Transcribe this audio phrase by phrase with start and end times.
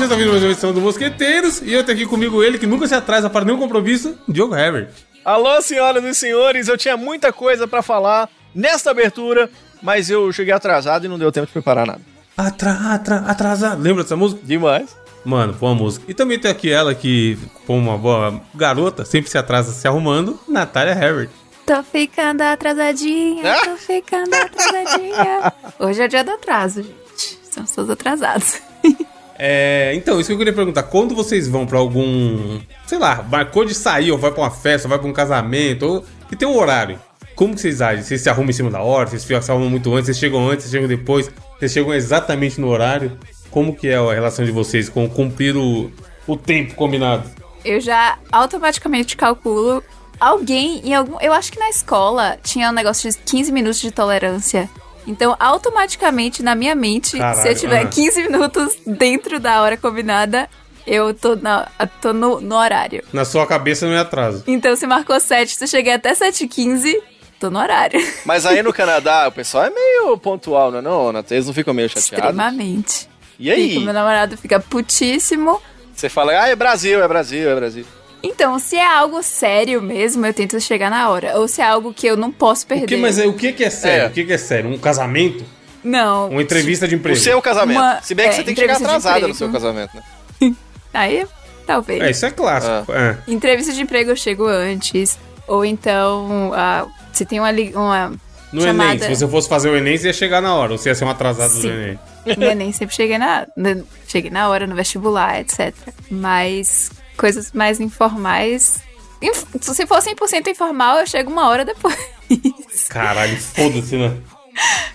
[0.00, 2.66] você está vindo mais uma edição do Mosqueteiros e eu tenho aqui comigo ele que
[2.66, 4.88] nunca se atrasa para nenhum compromisso, Diogo Herbert.
[5.22, 9.50] Alô, senhoras e senhores, eu tinha muita coisa para falar nesta abertura,
[9.82, 12.00] mas eu cheguei atrasado e não deu tempo de preparar nada.
[12.34, 13.82] Atra, atra, atrasado.
[13.82, 14.40] Lembra dessa música?
[14.42, 14.96] Demais.
[15.22, 16.06] Mano, boa música.
[16.08, 17.36] E também tem aqui ela que,
[17.66, 21.28] como uma boa garota, sempre se atrasa se arrumando, Natália Herbert.
[21.66, 25.52] Tô ficando atrasadinha, tô ficando atrasadinha.
[25.78, 27.38] Hoje é dia do atraso, gente.
[27.42, 28.62] São todos atrasados.
[29.42, 30.82] É, então, isso que eu queria perguntar.
[30.82, 32.60] Quando vocês vão pra algum.
[32.86, 35.86] Sei lá, marcou de sair, ou vai pra uma festa, ou vai pra um casamento,
[35.86, 36.04] ou.
[36.30, 37.00] E tem um horário.
[37.34, 38.04] Como que vocês agem?
[38.04, 39.08] Vocês se arrumam em cima da hora?
[39.08, 40.04] Vocês se arrumam muito antes?
[40.04, 40.64] Vocês chegam antes?
[40.64, 41.30] Vocês chegam depois?
[41.58, 43.18] Vocês chegam exatamente no horário?
[43.50, 45.90] Como que é a relação de vocês com cumprir o,
[46.26, 47.30] o tempo combinado?
[47.64, 49.82] Eu já automaticamente calculo
[50.20, 51.18] alguém em algum.
[51.18, 54.68] Eu acho que na escola tinha um negócio de 15 minutos de tolerância.
[55.06, 57.88] Então, automaticamente, na minha mente, Caralho, se eu tiver ah.
[57.88, 60.48] 15 minutos dentro da hora combinada,
[60.86, 61.68] eu tô, na,
[62.00, 63.02] tô no, no horário.
[63.12, 64.44] Na sua cabeça não é atraso.
[64.46, 66.94] Então, se marcou 7, se eu cheguei até 7h15,
[67.38, 68.00] tô no horário.
[68.24, 71.34] Mas aí no Canadá, o pessoal é meio pontual, não é não, Nata?
[71.34, 72.12] Eles não ficam meio chateados.
[72.12, 73.08] Extremamente.
[73.38, 73.70] E aí?
[73.70, 75.60] Fica, meu namorado fica putíssimo.
[75.94, 77.84] Você fala, ah, é Brasil, é Brasil, é Brasil.
[78.22, 81.38] Então, se é algo sério mesmo, eu tento chegar na hora.
[81.38, 82.84] Ou se é algo que eu não posso perder.
[82.84, 84.04] O que, mas é, o que, que é sério?
[84.04, 84.08] É.
[84.08, 84.70] O que, que é sério?
[84.70, 85.44] Um casamento?
[85.82, 86.28] Não.
[86.28, 87.18] Uma entrevista de O emprego?
[87.18, 87.78] seu casamento.
[87.78, 90.54] Uma- Se bem que é, você tem que chegar atrasada no seu casamento, né?
[90.92, 91.26] Aí,
[91.66, 92.02] talvez.
[92.02, 92.92] É, isso é clássico.
[92.92, 93.16] É.
[93.26, 95.18] Entrevista de emprego eu chego antes.
[95.48, 98.12] Ou então, ah, se tem uma, uma
[98.52, 98.90] No chamada...
[98.96, 100.94] Enem, se você fosse fazer o Enem, você ia chegar na hora, ou você ia
[100.94, 101.68] ser um atrasado do Sim.
[101.70, 101.98] Enem.
[102.36, 105.74] No Enem sempre cheguei na, na- cheguei na hora, no vestibular, etc.
[106.10, 106.90] Mas
[107.20, 108.80] coisas mais informais...
[109.20, 111.96] inf- Se for 100% informal, eu chego uma hora depois.
[112.88, 114.16] Caralho, foda-se, né?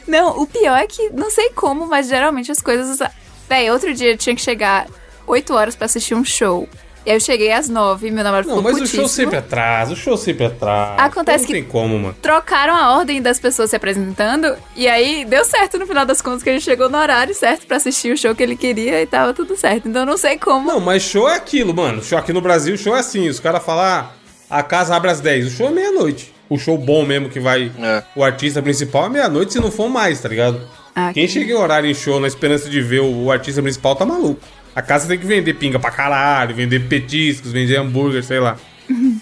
[0.08, 3.00] Não, o pior é que, não sei como, mas geralmente as coisas...
[3.48, 4.88] Véi, outro dia eu tinha que chegar
[5.27, 6.67] 8 horas pra assistir um show.
[7.05, 9.38] E aí eu cheguei às 9 e meu namorado Não, ficou mas o show sempre
[9.38, 10.95] atrasa, o show sempre atrasa.
[11.02, 12.16] Acontece não que- tem como, mano.
[12.21, 16.42] trocaram a ordem das pessoas se apresentando e aí deu certo no final das contas
[16.42, 19.33] que ele chegou no horário certo pra assistir o show que ele queria e tava
[19.33, 19.88] tudo certo.
[19.88, 20.67] Então eu não sei como.
[20.67, 22.04] Não, mas show é aquilo, mano.
[22.04, 23.30] Show aqui no Brasil, show é assim.
[23.30, 24.10] Os caras falam, ah,
[24.49, 25.45] a casa abre às 10.
[25.45, 26.33] O show é meia-noite.
[26.49, 28.04] O show bom mesmo que vai É.
[28.16, 30.61] o artista principal é meia-noite, se não for mais, tá ligado?
[30.95, 33.61] Ah, Quem que- chega em horário em show na esperança de ver o, o artista
[33.61, 34.42] principal tá maluco.
[34.75, 38.58] A casa tem que vender pinga pra caralho, vender petiscos, vender hambúrguer, sei lá.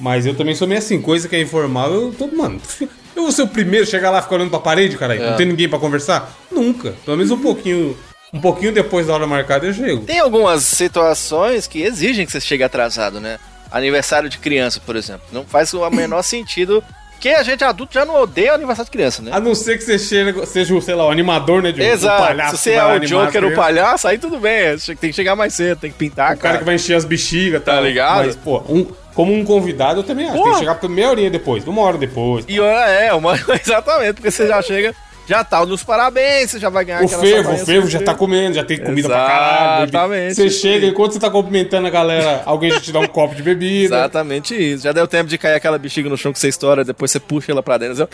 [0.02, 2.60] Mas eu também sou meio assim, coisa que é informal, eu tô, mano.
[3.16, 5.22] Eu vou ser o primeiro a chegar lá e ficar olhando pra parede, caralho.
[5.22, 5.30] É.
[5.30, 6.36] Não tem ninguém pra conversar?
[6.52, 6.96] Nunca.
[7.06, 7.96] Pelo menos um pouquinho.
[8.34, 10.04] Um pouquinho depois da hora marcada eu chego.
[10.04, 13.38] Tem algumas situações que exigem que você chegue atrasado, né?
[13.72, 15.28] Aniversário de criança, por exemplo.
[15.32, 16.84] Não faz o menor sentido.
[17.24, 19.32] Porque a gente adulto já não odeia aniversário de criança, né?
[19.34, 21.72] A não ser que você seja, o, sei lá, o animador, né?
[21.72, 22.22] De, um- Exato.
[22.22, 24.78] o palhaço Se você é o Joker, o palhaço, aí tudo bem.
[24.78, 27.64] Tem que chegar mais cedo, tem que pintar, O cara que vai encher as bexigas,
[27.64, 28.26] Tá ligado?
[28.26, 30.34] Mas, pô, um- como um convidado, eu também acho.
[30.34, 30.54] Tem Porra.
[30.56, 32.44] que chegar meia horinha depois, uma hora depois.
[32.46, 33.36] E é, uma...
[33.64, 34.94] exatamente, porque você já chega,
[35.28, 38.56] já tá nos parabéns, você já vai ganhar O fervo, o fervo já tá comendo,
[38.56, 39.84] já tem comida pra caralho.
[39.84, 40.36] Exatamente.
[40.36, 43.42] Você chega, enquanto você tá cumprimentando a galera, alguém já te dá um copo de
[43.44, 43.96] bebida.
[43.96, 44.84] Exatamente isso.
[44.84, 47.52] Já deu tempo de cair aquela bexiga no chão que você estoura, depois você puxa
[47.52, 48.08] ela pra dentro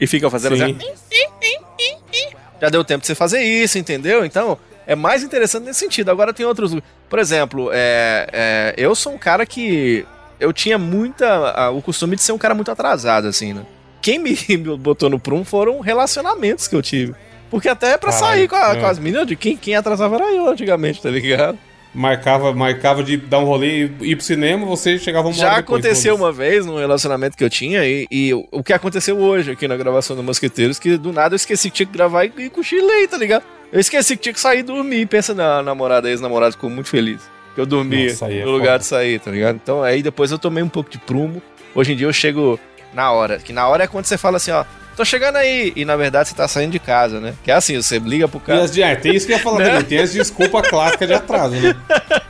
[0.00, 0.62] e fica fazendo Sim.
[0.62, 0.78] assim.
[2.60, 4.24] Já deu tempo de você fazer isso, entendeu?
[4.24, 4.56] Então,
[4.86, 6.10] é mais interessante nesse sentido.
[6.10, 6.74] Agora tem outros.
[7.08, 10.06] Por exemplo, é, é, eu sou um cara que.
[10.38, 11.26] Eu tinha muita.
[11.50, 13.62] a- o costume de ser um cara muito atrasado, assim, né?
[14.02, 17.14] Quem me, me botou no prum foram relacionamentos que eu tive.
[17.50, 18.80] Porque até pra Caralho, sair com, a- é.
[18.80, 21.58] com as meninas, de quem, quem atrasava era eu antigamente, tá ligado?
[21.94, 25.56] Marcava, marcava de dar um rolê e ir pro cinema, você chegava uma Já hora
[25.56, 29.50] depois, aconteceu uma vez num relacionamento que eu tinha e, e o que aconteceu hoje
[29.50, 32.32] aqui na gravação do Mosqueteiros, que do nada eu esqueci que tinha que gravar e,
[32.38, 33.44] e cochilei, tá ligado?
[33.70, 35.04] Eu esqueci que tinha que sair e dormir.
[35.06, 37.20] Pensa na namorada, ex-namorada ficou muito feliz.
[37.54, 38.78] Que eu dormia Nossa, é no lugar foda.
[38.78, 39.56] de sair, tá ligado?
[39.62, 41.42] Então aí depois eu tomei um pouco de prumo.
[41.74, 42.58] Hoje em dia eu chego
[42.94, 43.38] na hora.
[43.38, 44.64] Que na hora é quando você fala assim, ó,
[44.96, 45.72] tô chegando aí.
[45.76, 47.34] E na verdade você tá saindo de casa, né?
[47.42, 48.62] Que é assim, você liga pro E cara.
[48.62, 49.66] as de, tem isso que eu ia falar Né?
[49.70, 49.84] também.
[49.84, 51.74] Tem as desculpas clássicas de atraso, né?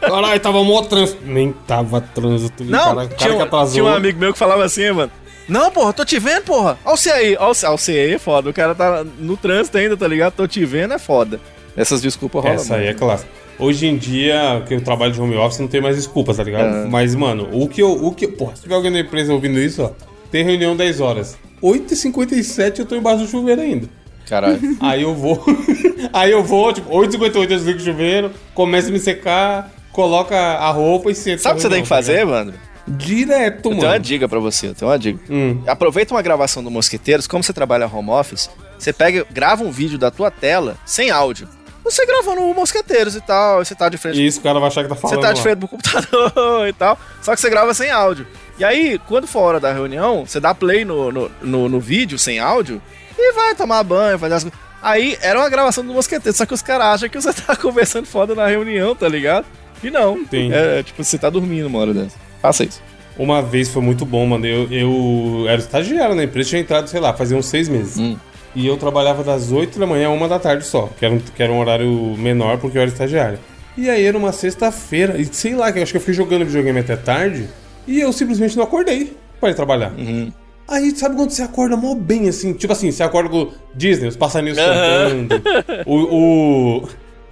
[0.00, 1.22] Caralho, tava mó trânsito.
[1.24, 2.64] Nem tava trânsito.
[2.64, 3.72] Não, cara, o cara tinha, que um, atrasou.
[3.72, 5.10] tinha um amigo meu que falava assim, mano.
[5.48, 6.78] Não, porra, tô te vendo, porra.
[6.84, 7.36] Olha você aí.
[7.36, 8.48] Olha olha você aí, é foda.
[8.50, 10.32] O cara tá no trânsito ainda, tá ligado?
[10.34, 11.40] Tô te vendo, é foda.
[11.76, 12.56] Essas desculpas rolam.
[12.56, 13.30] Essa aí é clássica.
[13.58, 16.74] Hoje em dia, que eu trabalho de home office, não tem mais desculpas, tá ligado?
[16.76, 16.84] É.
[16.86, 17.90] Mas, mano, o que eu.
[17.92, 19.90] O que, porra, se tiver alguém da empresa ouvindo isso, ó,
[20.32, 21.38] tem reunião 10 horas.
[21.62, 23.88] 8h57 eu tô embaixo do chuveiro ainda.
[24.28, 24.58] Caralho.
[24.80, 25.44] Aí eu vou.
[26.12, 30.70] aí eu vou, tipo, 8h58 eu desligo o chuveiro, começo a me secar, coloca a
[30.70, 31.42] roupa e senta.
[31.42, 32.54] Sabe o que você tem que fazer, mano?
[32.88, 34.00] Direto, Eu tenho uma mano.
[34.00, 35.20] dica pra você, eu tenho uma dica.
[35.30, 35.62] Hum.
[35.66, 39.98] Aproveita uma gravação do Mosqueteiros, como você trabalha home office, você pega, grava um vídeo
[39.98, 41.48] da tua tela sem áudio.
[41.84, 44.24] você gravando o Mosqueteiros e tal, você tá de frente.
[44.24, 45.16] Isso, o cara vai achar que tá falando.
[45.16, 45.42] Você tá de lá.
[45.42, 48.26] frente pro computador e tal, só que você grava sem áudio.
[48.58, 51.80] E aí, quando for a hora da reunião, você dá play no, no, no, no
[51.80, 52.80] vídeo sem áudio
[53.18, 54.58] e vai tomar banho, fazer as coisas.
[54.82, 58.06] Aí era uma gravação do Mosqueteiro, só que os caras acham que você tá conversando
[58.06, 59.46] foda na reunião, tá ligado?
[59.82, 60.18] E não.
[60.18, 60.54] Entendi.
[60.54, 62.16] É tipo, você tá dormindo uma hora dessa.
[62.40, 62.82] Faça isso.
[63.16, 64.46] Uma vez foi muito bom, mano.
[64.46, 67.98] Eu, eu era estagiário na empresa, tinha entrado, sei lá, fazia uns seis meses.
[67.98, 68.16] Hum.
[68.54, 71.18] E eu trabalhava das 8 da manhã a uma da tarde só, que era, um,
[71.18, 71.88] que era um horário
[72.18, 73.38] menor porque eu era estagiário.
[73.76, 76.44] E aí era uma sexta-feira, e sei lá, que eu acho que eu fiquei jogando
[76.44, 77.48] videogame até tarde,
[77.86, 79.92] e eu simplesmente não acordei pra ir trabalhar.
[79.98, 80.32] Uhum.
[80.68, 82.52] Aí, sabe quando você acorda mó bem, assim?
[82.52, 85.28] Tipo assim, você acorda com Disney, os passarinhos Aham.
[85.28, 85.42] cantando,
[85.84, 85.96] o,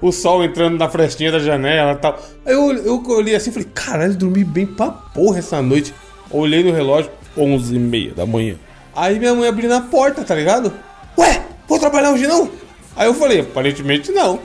[0.02, 2.20] o, o sol entrando na frestinha da janela e tal.
[2.44, 5.94] Aí eu, eu olhei assim e falei, caralho, dormi bem pra porra essa noite.
[6.31, 8.56] Olhei no relógio, 11 e meia da manhã.
[8.94, 10.73] Aí minha mãe abriu na porta, tá ligado?
[11.17, 12.50] Ué, vou trabalhar hoje não?
[12.96, 14.41] Aí eu falei, aparentemente não.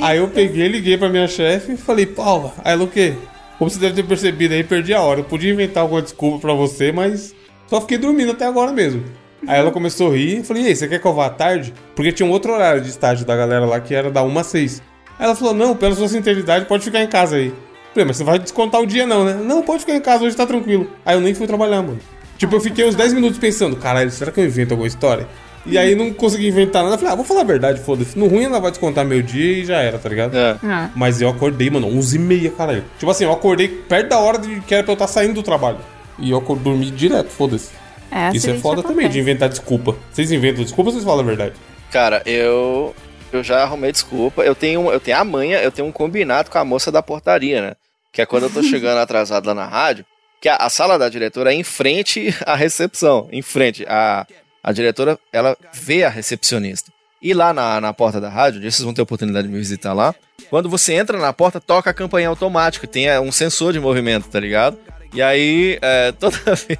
[0.00, 3.14] Aí eu peguei, liguei pra minha chefe e falei, Paula, aí ela o quê?
[3.58, 5.20] Como você deve ter percebido aí, perdi a hora.
[5.20, 7.34] Eu podia inventar alguma desculpa pra você, mas
[7.66, 9.04] só fiquei dormindo até agora mesmo.
[9.46, 11.30] Aí ela começou a rir, eu falei, e aí, você quer que eu vá à
[11.30, 11.74] tarde?
[11.96, 14.46] Porque tinha um outro horário de estágio da galera lá que era da 1 às
[14.46, 14.82] 6.
[15.18, 17.48] Aí ela falou, não, pela sua sinceridade, pode ficar em casa aí.
[17.48, 17.54] Eu
[17.92, 19.34] falei, mas você vai descontar o dia não, né?
[19.34, 20.90] Não, pode ficar em casa, hoje tá tranquilo.
[21.04, 21.98] Aí eu nem fui trabalhar, mano.
[22.38, 25.28] Tipo, eu fiquei uns 10 minutos pensando, caralho, será que eu invento alguma história?
[25.64, 26.94] E aí não consegui inventar nada.
[26.94, 28.18] Eu falei, ah, vou falar a verdade, foda-se.
[28.18, 30.36] No ruim ela vai descontar meu dia e já era, tá ligado?
[30.36, 30.56] É.
[30.62, 32.84] Ah, Mas eu acordei, mano, 11h30, caralho.
[32.98, 35.42] Tipo assim, eu acordei perto da hora de que era pra eu estar saindo do
[35.42, 35.78] trabalho.
[36.18, 37.70] E eu dormi direto, foda-se.
[38.10, 39.96] é, Isso é foda também, de inventar desculpa.
[40.12, 41.54] Vocês inventam desculpa ou vocês falam a verdade?
[41.90, 42.94] Cara, eu
[43.32, 44.42] eu já arrumei desculpa.
[44.42, 47.62] Eu tenho, eu tenho a manha, eu tenho um combinado com a moça da portaria,
[47.62, 47.72] né?
[48.12, 50.04] Que é quando eu tô chegando atrasado lá na rádio,
[50.40, 53.86] que a, a sala da diretora é em frente à recepção, em frente.
[53.88, 54.26] A,
[54.62, 56.92] a diretora, ela vê a recepcionista.
[57.20, 59.58] E lá na, na porta da rádio, um vocês vão ter a oportunidade de me
[59.58, 60.14] visitar lá.
[60.50, 64.28] Quando você entra na porta, toca a campainha automática, tem é, um sensor de movimento,
[64.28, 64.76] tá ligado?
[65.14, 66.78] E aí, é, toda vez.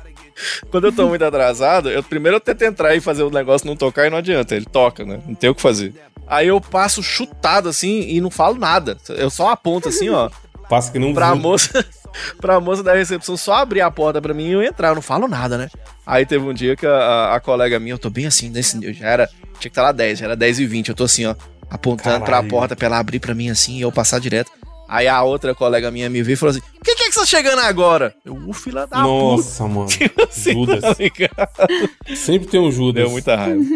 [0.71, 3.77] Quando eu tô muito atrasado, eu primeiro eu tento entrar e fazer o negócio não
[3.77, 4.57] tocar e não adianta.
[4.57, 5.21] Ele toca, né?
[5.27, 5.95] Não tem o que fazer.
[6.27, 8.97] Aí eu passo chutado assim e não falo nada.
[9.11, 10.31] Eu só aponto assim, ó,
[10.69, 11.37] Passa que não pra voa.
[11.37, 11.85] moça,
[12.41, 14.89] pra moça da recepção só abrir a porta pra mim e eu entrar.
[14.89, 15.69] Eu não falo nada, né?
[16.07, 18.83] Aí teve um dia que a, a- a colega minha, eu tô bem assim, nesse,
[18.85, 20.89] eu já era, tinha que estar lá 10, já era 10 e 20.
[20.89, 21.35] Eu tô assim, ó,
[21.71, 22.49] apontando pra Caralho.
[22.49, 24.51] porta pra ela abrir pra mim assim e eu passar direto.
[24.89, 27.13] Aí a outra colega minha me viu e falou assim: O que, que é que
[27.15, 28.15] você tá chegando agora?
[28.25, 29.87] Eu, o filho da Nossa, mano.
[30.15, 30.25] puta.
[30.29, 30.83] Assim, Judas.
[30.83, 31.59] tá?
[32.15, 33.03] Sempre tem um Judas.
[33.05, 33.63] Deu muita raiva.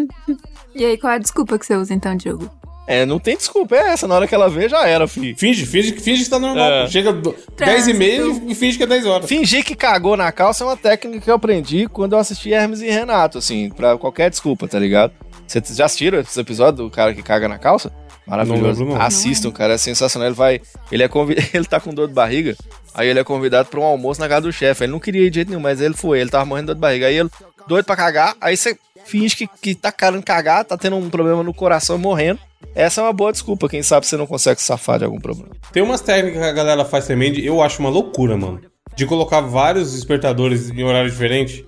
[0.78, 2.50] E aí, qual é a desculpa que você usa então, Diogo?
[2.86, 4.06] É, não tem desculpa, é essa.
[4.06, 5.34] Na hora que ela vê, já era, fi.
[5.34, 6.70] Finge, finge, finge que tá normal.
[6.70, 6.86] É.
[6.88, 9.28] Chega do- 10 e meia e finge que é 10 horas.
[9.28, 12.80] Fingir que cagou na calça é uma técnica que eu aprendi quando eu assisti Hermes
[12.80, 15.12] e Renato, assim, pra qualquer desculpa, tá ligado?
[15.46, 17.92] Vocês já assistiram esse episódio do cara que caga na calça?
[18.26, 18.84] Maravilhoso.
[18.84, 19.00] Não.
[19.00, 20.28] Assistam, cara, é sensacional.
[20.28, 20.60] Ele vai.
[20.90, 21.36] Ele é convi...
[21.54, 22.56] ele tá com dor de barriga.
[22.94, 24.84] Aí ele é convidado pra um almoço na casa do chefe.
[24.84, 26.20] Ele não queria ir de jeito nenhum, mas ele foi.
[26.20, 27.06] Ele tava morrendo de dor de barriga.
[27.06, 27.30] Aí ele,
[27.68, 28.34] doido pra cagar.
[28.40, 32.40] Aí você finge que, que tá querendo cagar, tá tendo um problema no coração morrendo.
[32.74, 33.68] Essa é uma boa desculpa.
[33.68, 35.50] Quem sabe você não consegue se safar de algum problema.
[35.72, 38.60] Tem umas técnicas que a galera faz também, de, eu acho uma loucura, mano.
[38.94, 41.64] De colocar vários despertadores em horário diferente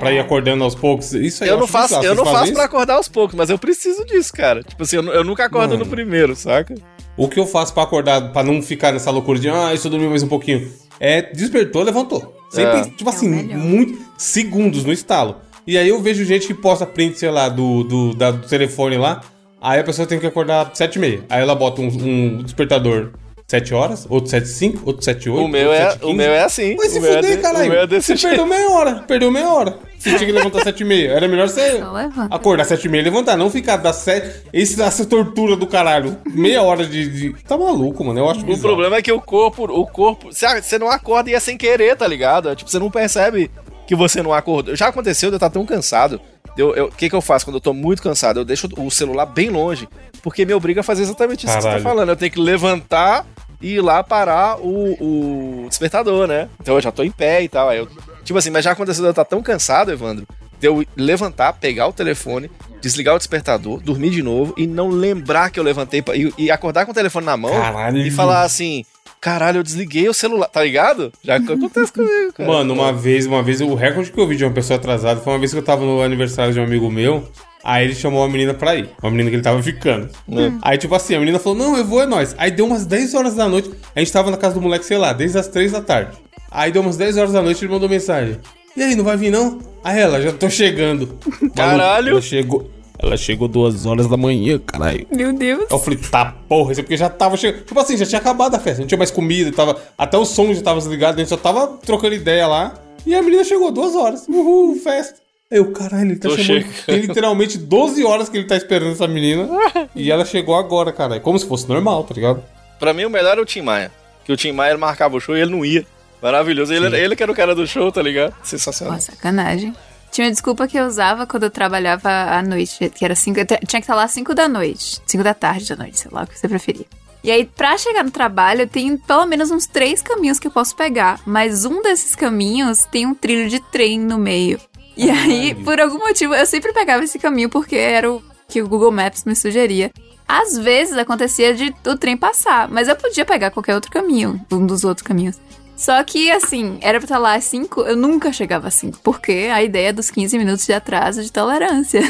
[0.00, 1.12] pra ir acordando aos poucos.
[1.12, 2.04] Isso aí Eu não acho faço, bizarro.
[2.06, 2.60] eu não faço isso?
[2.60, 4.62] acordar aos poucos, mas eu preciso disso, cara.
[4.62, 5.84] Tipo assim, eu, eu nunca acordo Mano.
[5.84, 6.74] no primeiro, saca?
[7.16, 9.90] O que eu faço pra acordar, pra não ficar nessa loucura de, ah, isso eu
[9.92, 10.70] dormi mais um pouquinho.
[10.98, 12.36] É, despertou, levantou.
[12.50, 12.82] Sempre, É.
[12.84, 13.58] tipo assim, É o melhor.
[13.58, 15.36] muito segundos no estalo.
[15.66, 18.96] E aí eu vejo gente que posta print, sei lá, do, do, da- do telefone
[18.96, 19.20] lá.
[19.60, 21.22] Aí a pessoa tem que acordar 7 e meia.
[21.28, 23.10] Aí ela bota um, um despertador
[23.46, 25.44] 7 horas, outro 7 e 5, outro 7 e 8.
[25.44, 26.16] O meu, é, 7 e o 15.
[26.16, 26.76] meu é assim.
[26.76, 27.66] Vai se o é fuder, de- caralho.
[27.66, 28.36] O meu é desse você jeito.
[28.36, 29.04] perdeu meia hora.
[29.08, 29.78] Perdeu meia hora.
[29.98, 31.10] Você tinha que levantar 7 e meia.
[31.10, 31.82] Era melhor você
[32.30, 33.36] acordar 7 e meia e levantar.
[33.36, 34.46] Não ficar das 7...
[34.52, 36.16] Esse, essa tortura do caralho.
[36.26, 37.08] Meia hora de...
[37.08, 38.18] de- Tá maluco, mano.
[38.20, 38.62] Eu acho O bizarro.
[38.62, 41.96] problema é que o corpo, o corpo, você você não acorda e é sem querer,
[41.96, 42.48] tá ligado?
[42.48, 43.50] É, Tipo, você não percebe
[43.86, 44.74] que você não acordou.
[44.76, 46.18] Já aconteceu de eu estar tão cansado.
[46.58, 48.40] O que, que eu faço quando eu tô muito cansado?
[48.40, 49.88] Eu deixo o celular bem longe,
[50.22, 51.82] porque me obriga a fazer exatamente isso que você Caralho.
[51.82, 52.08] tá falando.
[52.10, 53.24] Eu tenho que levantar
[53.60, 56.48] e ir lá parar o, o despertador, né?
[56.60, 57.68] Então eu já tô em pé e tal.
[57.68, 57.88] Aí eu,
[58.24, 60.26] tipo assim, mas já aconteceu eu estar tão cansado, Evandro,
[60.58, 65.50] de eu levantar, pegar o telefone, desligar o despertador, dormir de novo e não lembrar
[65.50, 67.98] que eu levantei pra, e, e acordar com o telefone na mão Caralho.
[67.98, 68.84] e falar assim:
[69.20, 71.12] caralho, eu desliguei o celular, tá ligado?
[71.22, 72.48] Já acontece comigo, cara.
[72.48, 75.32] Mano, uma vez, uma vez, o recorde que eu vi de uma pessoa atrasada foi
[75.32, 77.28] uma vez que eu tava no aniversário de um amigo meu.
[77.62, 78.88] Aí ele chamou uma menina pra ir.
[79.02, 80.08] Uma menina que ele tava ficando.
[80.26, 80.58] Hum.
[80.62, 82.34] Aí, tipo assim, a menina falou: Não, eu vou, é nóis.
[82.38, 83.70] Aí deu umas 10 horas da noite.
[83.94, 86.16] A gente tava na casa do moleque, sei lá, desde as 3 da tarde.
[86.50, 88.38] Aí deu umas 10 horas da noite ele mandou mensagem.
[88.74, 89.58] E aí, não vai vir não?
[89.84, 91.18] Aí ela, já tô chegando.
[91.54, 92.12] Caralho.
[92.12, 92.70] Ela chegou.
[93.02, 95.06] Ela chegou duas horas da manhã, caralho.
[95.10, 95.64] Meu Deus.
[95.70, 97.64] Eu falei, tá porra, isso é porque já tava chegando.
[97.64, 99.80] Tipo assim, já tinha acabado a festa, não tinha mais comida, tava.
[99.96, 102.74] Até o som já tava desligado, a gente só tava trocando ideia lá.
[103.06, 104.28] E a menina chegou duas horas.
[104.28, 105.18] Uhul, festa.
[105.50, 106.62] Aí eu, caralho, ele tá Tô chamando.
[106.62, 106.84] chegando.
[106.86, 109.48] Tem literalmente 12 horas que ele tá esperando essa menina.
[109.96, 111.18] e ela chegou agora, cara.
[111.18, 112.44] Como se fosse normal, tá ligado?
[112.78, 113.90] Pra mim, o melhor era o Tim Maia.
[114.24, 115.84] Que o Tim Maia marcava o show e ele não ia.
[116.22, 116.72] Maravilhoso.
[116.72, 118.34] Ele, ele que era o cara do show, tá ligado?
[118.44, 118.94] Sensacional.
[118.94, 119.74] Nossa, sacanagem.
[120.10, 123.46] Tinha uma desculpa que eu usava quando eu trabalhava à noite, que era cinco, eu
[123.46, 126.22] te- tinha que estar lá 5 da noite, 5 da tarde da noite, sei lá
[126.24, 126.86] o que você preferia.
[127.22, 130.74] E aí, pra chegar no trabalho, tem pelo menos uns três caminhos que eu posso
[130.74, 134.58] pegar, mas um desses caminhos tem um trilho de trem no meio.
[134.96, 138.68] E aí, por algum motivo, eu sempre pegava esse caminho porque era o que o
[138.68, 139.90] Google Maps me sugeria.
[140.26, 144.64] Às vezes acontecia de o trem passar, mas eu podia pegar qualquer outro caminho, um
[144.66, 145.36] dos outros caminhos.
[145.80, 149.48] Só que, assim, era pra estar lá às 5, eu nunca chegava às 5, porque
[149.50, 152.02] a ideia dos 15 minutos de atraso de tolerância.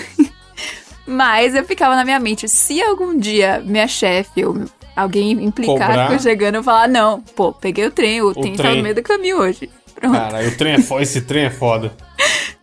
[1.07, 4.65] Mas eu ficava na minha mente, se algum dia minha chefe ou
[4.97, 6.07] alguém implicar Cobrar.
[6.09, 8.95] com eu chegando, eu falar, não, pô, peguei o trem, o, trem tá no meio
[8.97, 9.71] do caminho hoje.
[10.01, 10.15] Pronto.
[10.15, 11.03] Caralho, o trem é foda.
[11.03, 11.93] Esse trem é foda.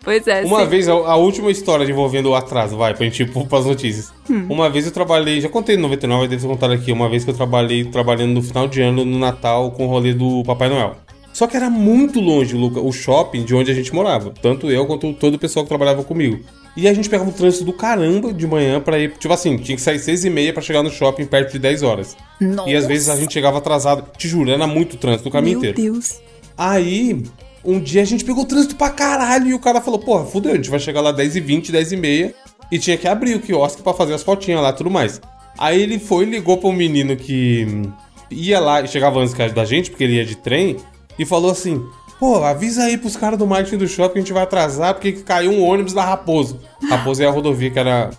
[0.03, 0.43] Pois é.
[0.45, 3.65] Uma sempre- vez, a, a última história envolvendo o atraso, vai, pra gente ir pras
[3.65, 4.11] notícias.
[4.29, 4.45] Hum.
[4.49, 6.91] Uma vez eu trabalhei, já contei no 99, mas devo ter contado aqui.
[6.91, 10.13] Uma vez que eu trabalhei trabalhando no final de ano, no Natal, com o rolê
[10.13, 10.95] do Papai Noel.
[11.33, 14.33] Só que era muito longe, Luca, o shopping de onde a gente morava.
[14.41, 16.39] Tanto eu quanto todo o pessoal que trabalhava comigo.
[16.75, 19.11] E a gente pegava um trânsito do caramba de manhã pra ir.
[19.17, 21.83] Tipo assim, tinha que sair seis e meia pra chegar no shopping perto de 10
[21.83, 22.15] horas.
[22.39, 22.69] Nossa.
[22.69, 24.05] E às vezes a gente chegava atrasado.
[24.17, 25.91] Te juro, era muito trânsito o caminho Meu inteiro.
[25.93, 26.19] Deus.
[26.57, 27.23] Aí,
[27.63, 30.55] um dia a gente pegou trânsito pra caralho e o cara falou, porra, fudeu, a
[30.55, 32.33] gente vai chegar lá 10h20, 10h30
[32.71, 35.21] e tinha que abrir o quiosque pra fazer as fotinhas lá e tudo mais.
[35.57, 37.91] Aí ele foi e ligou pra um menino que hum,
[38.29, 40.77] ia lá e chegava antes que da gente, porque ele ia de trem,
[41.17, 41.83] e falou assim,
[42.19, 45.13] pô, avisa aí pros caras do marketing do shopping que a gente vai atrasar porque
[45.13, 46.59] caiu um ônibus da Raposo.
[46.89, 48.11] Raposo é a rodovia que era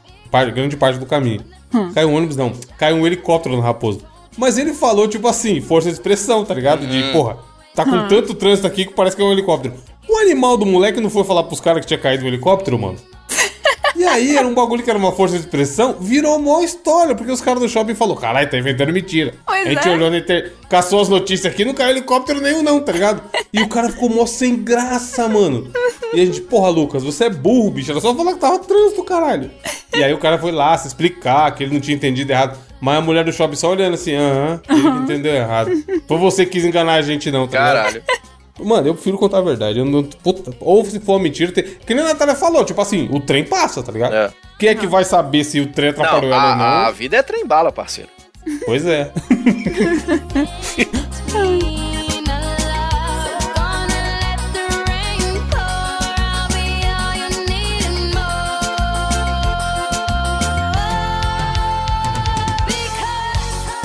[0.52, 1.44] grande parte do caminho.
[1.94, 2.52] Caiu um ônibus, não.
[2.78, 4.00] Caiu um helicóptero no Raposo.
[4.36, 6.86] Mas ele falou, tipo assim, força de expressão, tá ligado?
[6.86, 7.38] De, porra,
[7.78, 9.74] tá com tanto trânsito aqui que parece que é um helicóptero.
[10.08, 12.98] O animal do moleque não foi falar pros caras que tinha caído um helicóptero, mano?
[13.94, 17.32] E aí, era um bagulho que era uma força de expressão, virou mó história, porque
[17.32, 19.34] os caras do shopping falaram, caralho, tá inventando mentira.
[19.44, 19.92] Pois a gente é.
[19.92, 23.22] olhou na internet, caçou as notícias aqui, não caiu helicóptero nenhum não, tá ligado?
[23.52, 25.72] E o cara ficou mó sem graça, mano.
[26.12, 29.04] E a gente, porra, Lucas, você é burro, bicho, era só falar que tava trânsito,
[29.04, 29.50] caralho.
[29.94, 32.58] E aí o cara foi lá se explicar, que ele não tinha entendido errado.
[32.80, 35.70] Mas a mulher do shopping só olhando assim, aham, ele não entendeu errado.
[36.06, 37.76] Foi você que quis enganar a gente não, tá ligado?
[37.76, 38.02] Caralho.
[38.60, 39.78] Mano, eu prefiro contar a verdade.
[39.78, 42.80] Eu não, puta, ou se for uma mentira, tem, que nem a Natália falou, tipo
[42.80, 44.14] assim, o trem passa, tá ligado?
[44.14, 44.30] É.
[44.58, 46.64] Quem é que vai saber se o trem atrapalhou ela ou não?
[46.64, 48.10] a vida é trem bala, parceiro.
[48.64, 49.12] Pois é.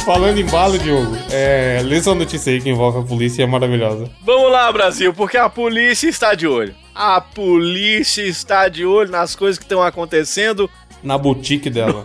[0.06, 3.48] Falando em bala, Diogo, é, lê essa notícia aí que envolve a polícia e é
[3.48, 4.12] maravilhosa.
[4.22, 6.76] Vamos lá, Brasil, porque a polícia está de olho.
[6.94, 10.70] A polícia está de olho nas coisas que estão acontecendo
[11.02, 12.04] Na boutique dela.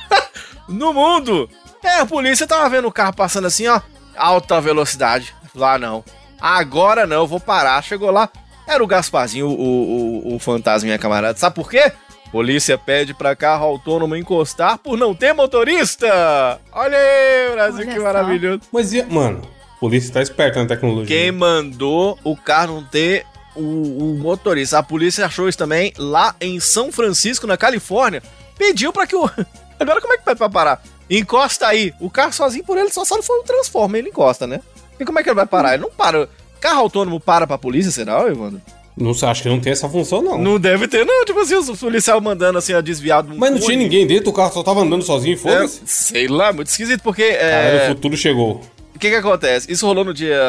[0.66, 1.48] no mundo.
[1.84, 3.82] É, a polícia tava vendo o carro passando assim, ó,
[4.16, 5.34] alta velocidade.
[5.54, 6.02] Lá não.
[6.40, 7.82] Agora não, eu vou parar.
[7.82, 8.30] Chegou lá,
[8.66, 11.38] era o Gasparzinho, o, o, o, o fantasma, minha camarada.
[11.38, 11.92] Sabe por quê?
[12.30, 16.60] Polícia pede pra carro autônomo encostar por não ter motorista.
[16.72, 18.02] Olha aí, Brasil, Olha que só.
[18.02, 18.60] maravilhoso.
[18.72, 19.42] Mas, e, mano,
[19.76, 21.16] a polícia tá esperta na tecnologia.
[21.16, 24.78] Quem mandou o carro não ter o, o motorista?
[24.78, 28.22] A polícia achou isso também lá em São Francisco, na Califórnia.
[28.58, 29.24] Pediu pra que o.
[29.78, 30.82] Agora como é que vai pra parar?
[31.08, 31.94] Encosta aí.
[32.00, 34.60] O carro sozinho por ele só só não foi um transforma, ele encosta, né?
[34.98, 35.74] E como é que ele vai parar?
[35.74, 36.28] Ele não para.
[36.60, 38.60] Carro autônomo para pra polícia, será, Evandro?
[38.96, 40.38] Não sei, acho que não tem essa função, não.
[40.38, 41.24] Não deve ter, não.
[41.24, 43.34] Tipo assim, os policiais mandando assim, ó, desviado.
[43.36, 45.80] Mas não tinha ninguém dentro, o carro só tava andando sozinho, É, foda-se.
[45.84, 47.32] sei lá, muito esquisito, porque.
[47.32, 48.62] Caralho, É, o futuro chegou.
[48.94, 49.70] O que que acontece?
[49.70, 50.40] Isso rolou no dia.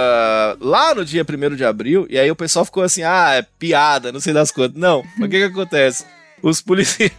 [0.62, 4.12] Lá no dia 1 de abril, e aí o pessoal ficou assim, ah, é piada,
[4.14, 4.80] não sei das quantas.
[4.80, 6.06] Não, mas o que que acontece?
[6.42, 7.12] Os policiais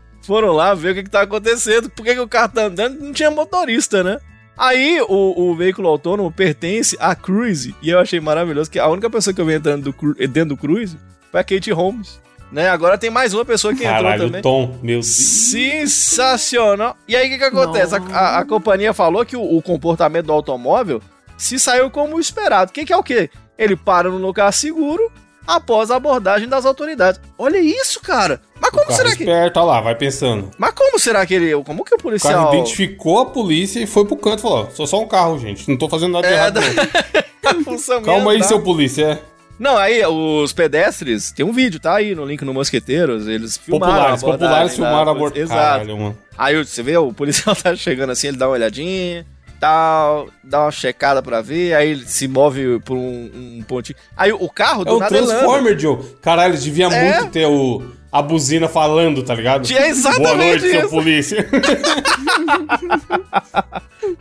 [0.22, 2.98] foram lá ver o que que tá acontecendo, por que que o carro tá andando
[2.98, 4.18] e não tinha motorista, né?
[4.62, 9.08] Aí o, o veículo autônomo pertence à Cruise, e eu achei maravilhoso que a única
[9.08, 10.98] pessoa que eu vi entrando do, dentro do Cruise
[11.30, 12.20] foi a Kate Holmes.
[12.52, 12.68] Né?
[12.68, 14.40] Agora tem mais uma pessoa que entrou Caralho, também.
[14.40, 15.06] o Tom, meu Deus.
[15.06, 16.96] Sensacional.
[17.08, 17.94] E aí o que, que acontece?
[17.94, 21.00] A, a- a companhia falou que o, o comportamento do automóvel
[21.38, 22.70] se saiu como esperado.
[22.70, 23.30] O que, que é o quê?
[23.56, 25.10] Ele para no lugar seguro
[25.46, 27.20] após a abordagem das autoridades.
[27.38, 28.40] Olha isso, cara.
[28.60, 29.22] Mas O como será que.
[29.24, 30.50] esperto, olha lá, vai pensando.
[30.58, 31.52] Mas como será que ele.
[31.64, 32.32] Como que o O policial.
[32.44, 35.68] carro identificou a polícia e foi pro canto e falou: sou só um carro, gente.
[35.68, 38.48] Não tô fazendo nada de É, errado, da- função Calma aí, mental.
[38.48, 39.04] seu polícia.
[39.26, 39.30] É.
[39.58, 43.92] Não, aí os pedestres, tem um vídeo, tá aí no link no Mosqueteiros, eles filmaram
[43.94, 45.42] Populares, populares filmaram a abordagem.
[45.42, 45.60] Exato.
[45.60, 46.18] Caralho, mano.
[46.38, 49.26] Aí você vê, o policial tá chegando assim, ele dá uma olhadinha,
[49.60, 53.96] tal, dá uma checada pra ver, aí ele se move por um, um pontinho.
[54.16, 55.34] Aí o carro É do o nada ele anda.
[55.34, 55.98] Transformer, Joe.
[56.22, 57.14] Caralho, devia É?
[57.20, 59.70] muito ter o, a buzina falando, tá ligado?
[59.70, 60.88] É exatamente Boa noite, seu isso.
[60.88, 61.46] polícia.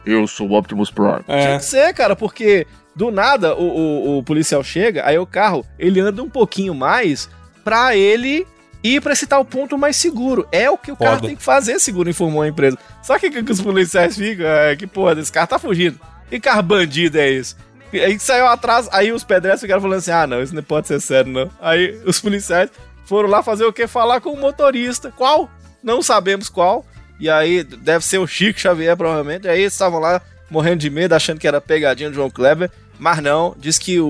[0.06, 1.22] Eu sou o Optimus Prime.
[1.28, 1.42] É.
[1.46, 2.66] Tinha que ser, cara, porque
[2.96, 7.30] do nada o, o, o policial chega, aí o carro, ele anda um pouquinho mais
[7.64, 8.46] pra ele
[8.84, 10.48] ir pra esse tal ponto mais seguro.
[10.52, 11.28] É o que o cara Foda.
[11.28, 12.78] tem que fazer, seguro informou a empresa.
[13.08, 14.46] O que, que os policiais ficam?
[14.46, 16.00] É, que porra, desse carro tá fugindo.
[16.30, 17.56] Que carro bandido é esse?
[17.92, 20.88] E Aí saiu atrás, aí os pedestres ficaram falando assim: ah, não, isso não pode
[20.88, 21.50] ser sério, não.
[21.60, 22.70] Aí os policiais
[23.06, 23.88] foram lá fazer o quê?
[23.88, 25.12] Falar com o motorista.
[25.16, 25.50] Qual?
[25.84, 26.86] Não sabemos qual.
[27.20, 29.46] E aí deve ser o Chico Xavier, provavelmente.
[29.46, 32.70] E aí eles estavam lá morrendo de medo, achando que era pegadinha do João Kleber.
[32.98, 34.08] Mas não, diz que o,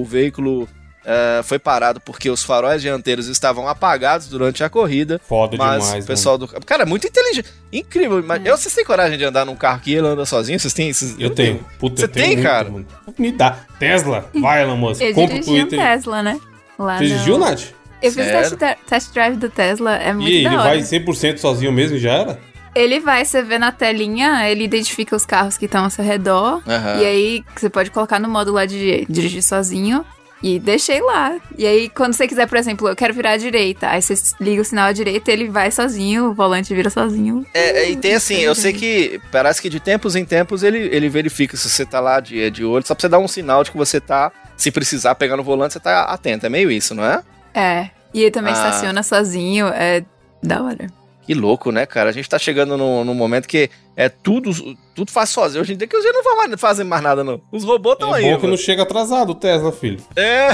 [0.00, 0.68] o veículo
[1.04, 5.20] eh, foi parado porque os faróis dianteiros estavam apagados durante a corrida.
[5.28, 6.46] Foda Mas demais, o pessoal do.
[6.48, 7.48] Cara, é muito inteligente.
[7.72, 8.22] Incrível.
[8.24, 10.58] Mas eu, vocês têm coragem de andar num carro que ele anda sozinho?
[10.58, 11.16] Vocês têm esses.
[11.18, 11.64] Eu tenho.
[11.78, 12.68] Puta, Você eu tenho tem, muito, cara?
[12.70, 12.86] mano.
[13.18, 13.58] Me dá.
[13.78, 15.00] Tesla, vai, Elon Musk.
[15.00, 15.78] Eu Compra o dirigi um Twitter.
[15.78, 16.40] Tesla, né?
[16.78, 17.62] Lá Você no- dirigiu, Nath?
[18.02, 20.62] Eu fiz o test, dri- test drive do Tesla, é muito E ele hora.
[20.70, 22.38] vai 100% sozinho mesmo e já era?
[22.74, 26.62] Ele vai, você vê na telinha, ele identifica os carros que estão ao seu redor.
[26.66, 27.00] Aham.
[27.00, 30.02] E aí você pode colocar no modo lá de dirigir sozinho.
[30.42, 31.38] E deixei lá.
[31.58, 33.88] E aí, quando você quiser, por exemplo, eu quero virar à direita.
[33.88, 37.44] Aí você liga o sinal à direita, ele vai sozinho, o volante vira sozinho.
[37.52, 40.78] É, é, e tem assim, eu sei que parece que de tempos em tempos ele,
[40.78, 43.62] ele verifica se você tá lá de, de olho, só pra você dar um sinal
[43.62, 46.46] de que você tá, se precisar pegar no volante, você tá atento.
[46.46, 47.22] É meio isso, não é?
[47.52, 47.90] É.
[48.14, 48.56] E ele também Ah.
[48.56, 49.66] estaciona sozinho.
[49.68, 50.02] É
[50.42, 50.86] da hora.
[51.30, 52.10] Que louco, né, cara?
[52.10, 54.50] A gente tá chegando num, num momento que é tudo,
[54.96, 55.62] tudo faz sozinho.
[55.62, 57.40] Hoje em dia que os não vão mais- fazer mais nada, não.
[57.52, 58.22] Os robôs É estão aí.
[58.24, 58.48] bom que mano.
[58.48, 60.00] não chega atrasado o Tesla, filho.
[60.16, 60.48] É,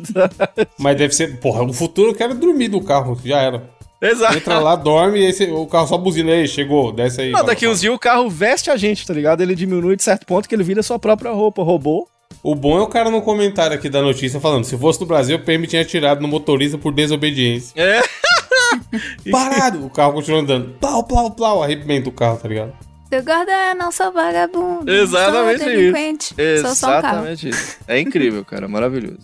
[0.80, 1.36] Mas deve ser.
[1.38, 3.62] Porra, no futuro eu quero dormir do carro, já era.
[4.00, 4.38] exato.
[4.38, 7.30] Entra lá, dorme e aí o carro só buzina aí, chegou, desce aí.
[7.30, 9.42] Não, daqui uns dias o carro veste a gente, tá ligado?
[9.42, 12.08] Ele diminui de certo ponto que ele vira sua própria roupa, robô.
[12.42, 15.36] O bom é o cara no comentário aqui da notícia falando: se fosse no Brasil,
[15.36, 17.74] o PM tinha tirado no motorista por desobediência.
[17.76, 18.00] É.
[19.30, 19.84] Parado!
[19.84, 20.74] o carro continua andando.
[20.80, 22.72] Plau, plau, plau, arrepimento do carro, tá ligado?
[23.08, 24.90] Seu gordo, eu não sou vagabundo.
[24.90, 26.34] Exatamente sou delinquente.
[26.62, 27.06] Sou só um carro.
[27.06, 27.76] Exatamente isso.
[27.88, 28.68] É incrível, cara.
[28.68, 29.18] Maravilhoso.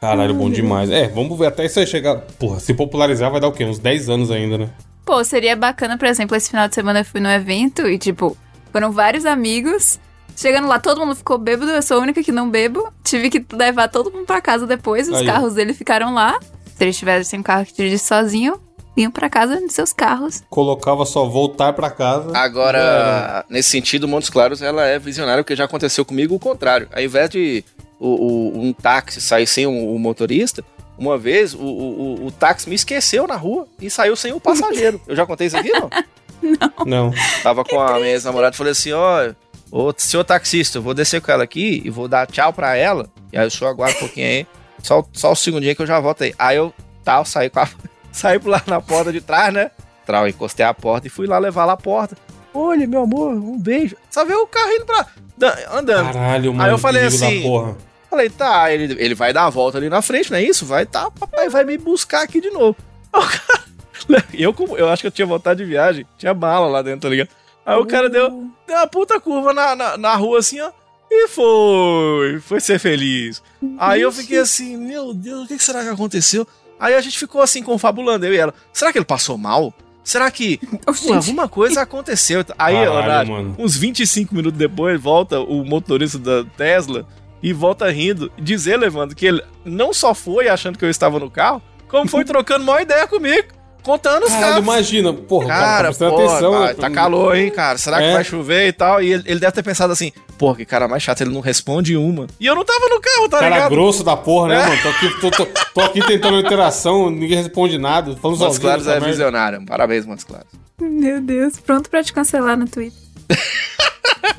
[0.00, 0.90] Caralho, bom demais.
[0.90, 2.16] É, vamos ver até isso aí chegar.
[2.38, 3.64] Porra, se popularizar vai dar o quê?
[3.64, 4.70] Uns 10 anos ainda, né?
[5.04, 8.36] Pô, seria bacana, por exemplo, esse final de semana eu fui no evento e, tipo,
[8.70, 9.98] foram vários amigos.
[10.36, 12.92] Chegando lá, todo mundo ficou bêbado, eu sou a única que não bebo.
[13.02, 15.26] Tive que levar todo mundo pra casa depois, os Aí.
[15.26, 16.38] carros dele ficaram lá.
[16.78, 18.60] Se eles tivessem um carro que dirigisse sozinho,
[18.96, 20.42] iam pra casa nos seus carros.
[20.48, 22.30] Colocava só voltar pra casa.
[22.36, 26.88] Agora, nesse sentido, Montes Claros, ela é visionária, porque já aconteceu comigo o contrário.
[26.92, 27.64] Ao invés de
[27.98, 30.64] o, o- um táxi sair sem o, o motorista,
[30.96, 34.40] uma vez o, o, o- o táxi me esqueceu na rua e saiu sem o
[34.40, 35.00] passageiro.
[35.06, 35.90] Eu já contei isso aqui, não?
[36.86, 37.12] Não.
[37.42, 39.32] Tava com a minha ex-namorada e falei assim, ó...
[39.70, 43.06] Ô, senhor taxista, eu vou descer com ela aqui e vou dar tchau pra ela.
[43.32, 44.46] E aí o senhor aguarda um pouquinho aí.
[44.82, 46.34] Só, só o segundinho que eu já volto aí.
[46.38, 46.72] Aí eu,
[47.04, 47.68] tal, saí com a...
[48.10, 49.70] Saí por lá na porta de trás, né?
[50.06, 52.16] Trau, encostei a porta e fui lá levar lá a porta.
[52.54, 53.94] Olha, meu amor, um beijo.
[54.10, 55.06] Só vê o carro indo pra...
[55.36, 56.12] da- Andando.
[56.12, 56.70] Caralho, mano.
[56.70, 57.76] eu falei assim, porra.
[58.10, 60.64] Falei, tá, ele, ele vai dar a volta ali na frente, não é isso?
[60.64, 62.74] Vai, tá, papai vai me buscar aqui de novo.
[63.12, 66.80] Aí o cara- Eu, eu acho que eu tinha vontade de viagem, tinha bala lá
[66.82, 67.28] dentro, tá ligado?
[67.64, 68.30] Aí o cara deu,
[68.66, 70.70] deu uma puta curva na, na, na rua assim, ó.
[71.10, 73.42] E foi, foi ser feliz.
[73.78, 76.46] Aí eu fiquei assim, meu Deus, o que será que aconteceu?
[76.78, 78.54] Aí a gente ficou assim, confabulando, eu e ela.
[78.72, 79.72] Será que ele passou mal?
[80.04, 82.44] Será que pô, alguma coisa aconteceu?
[82.58, 83.56] Aí, Caralho, Horário, mano.
[83.58, 87.06] uns 25 minutos depois, volta o motorista da Tesla
[87.42, 91.30] e volta rindo, dizer, Levando, que ele não só foi achando que eu estava no
[91.30, 93.48] carro, como foi trocando uma ideia comigo,
[93.88, 94.58] contando os carros.
[94.58, 95.12] imagina.
[95.12, 96.52] Porra, cara, tá Cara, prestando pô, atenção.
[96.58, 97.78] vai, tá calor, hein, cara?
[97.78, 98.12] Será que É.
[98.14, 99.02] vai chover e tal?
[99.02, 101.96] E ele, ele deve ter pensado assim, pô, que cara mais chato, ele não responde
[101.96, 102.26] uma.
[102.38, 103.70] E eu não tava no carro, tá Cara ligado?
[103.70, 104.66] grosso da porra, né, É.
[104.66, 104.82] mano?
[104.82, 108.14] Tô aqui, tô, tô- tô aqui tentando uma interação, ninguém responde nada.
[108.16, 108.58] Falando Montes.
[108.58, 109.06] Claros é merda.
[109.06, 109.64] visionário.
[109.66, 110.46] Parabéns, Montes Claros.
[110.80, 112.98] Meu Deus, pronto pra te cancelar no Twitter.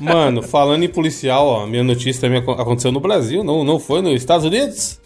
[0.00, 4.00] Mano, falando em policial, ó, minha notícia também aco- aconteceu no Brasil, não, não foi
[4.00, 4.98] nos Estados Unidos?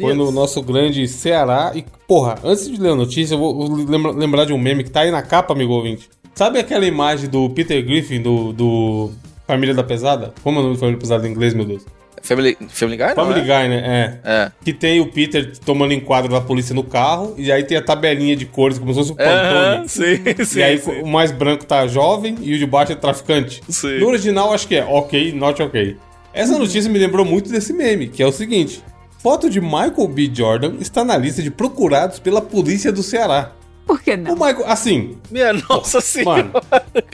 [0.00, 1.72] Foi no nosso grande Ceará.
[1.74, 4.90] E, porra, antes de ler a notícia, eu vou lembra- lembrar de um meme que
[4.90, 6.08] tá aí na capa, amigo ouvinte.
[6.34, 9.10] Sabe aquela imagem do Peter Griffin, do, do
[9.46, 10.34] Família da Pesada?
[10.42, 11.84] Como é o nome do Família da Pesada em inglês, meu Deus?
[12.22, 13.42] Family, Family Guy, não, Family é?
[13.42, 14.20] Guy, né?
[14.24, 14.30] É.
[14.30, 14.52] É.
[14.64, 18.34] Que tem o Peter tomando enquadro da polícia no carro, e aí tem a tabelinha
[18.34, 19.88] de cores, como se fosse o Aham, Pantone.
[19.88, 21.02] sim, sim, e aí sim.
[21.02, 23.62] o mais branco tá jovem e o de baixo é traficante.
[23.68, 24.00] Sim.
[24.00, 25.96] No original, acho que é ok, not ok.
[26.34, 28.82] Essa notícia me lembrou muito desse meme, que é o seguinte:
[29.26, 30.30] foto de Michael B.
[30.32, 33.50] Jordan está na lista de procurados pela polícia do Ceará.
[33.84, 34.34] Por que O não?
[34.34, 36.44] Michael, assim, Minha nossa senhora.
[36.44, 36.62] mano,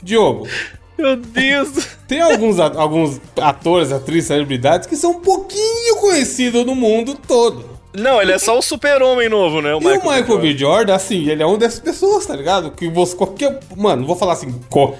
[0.03, 0.47] Diogo,
[0.95, 1.87] Meu Deus.
[2.07, 7.65] tem alguns, a- alguns atores, atrizes, celebridades que são um pouquinho conhecidos no mundo todo.
[7.95, 9.73] Não, ele é só o super-homem novo, né?
[9.73, 10.55] O E o Michael B.
[10.55, 12.69] Jordan, assim, ele é uma dessas pessoas, tá ligado?
[12.69, 13.59] Que você, qualquer.
[13.75, 14.53] Mano, não vou falar assim,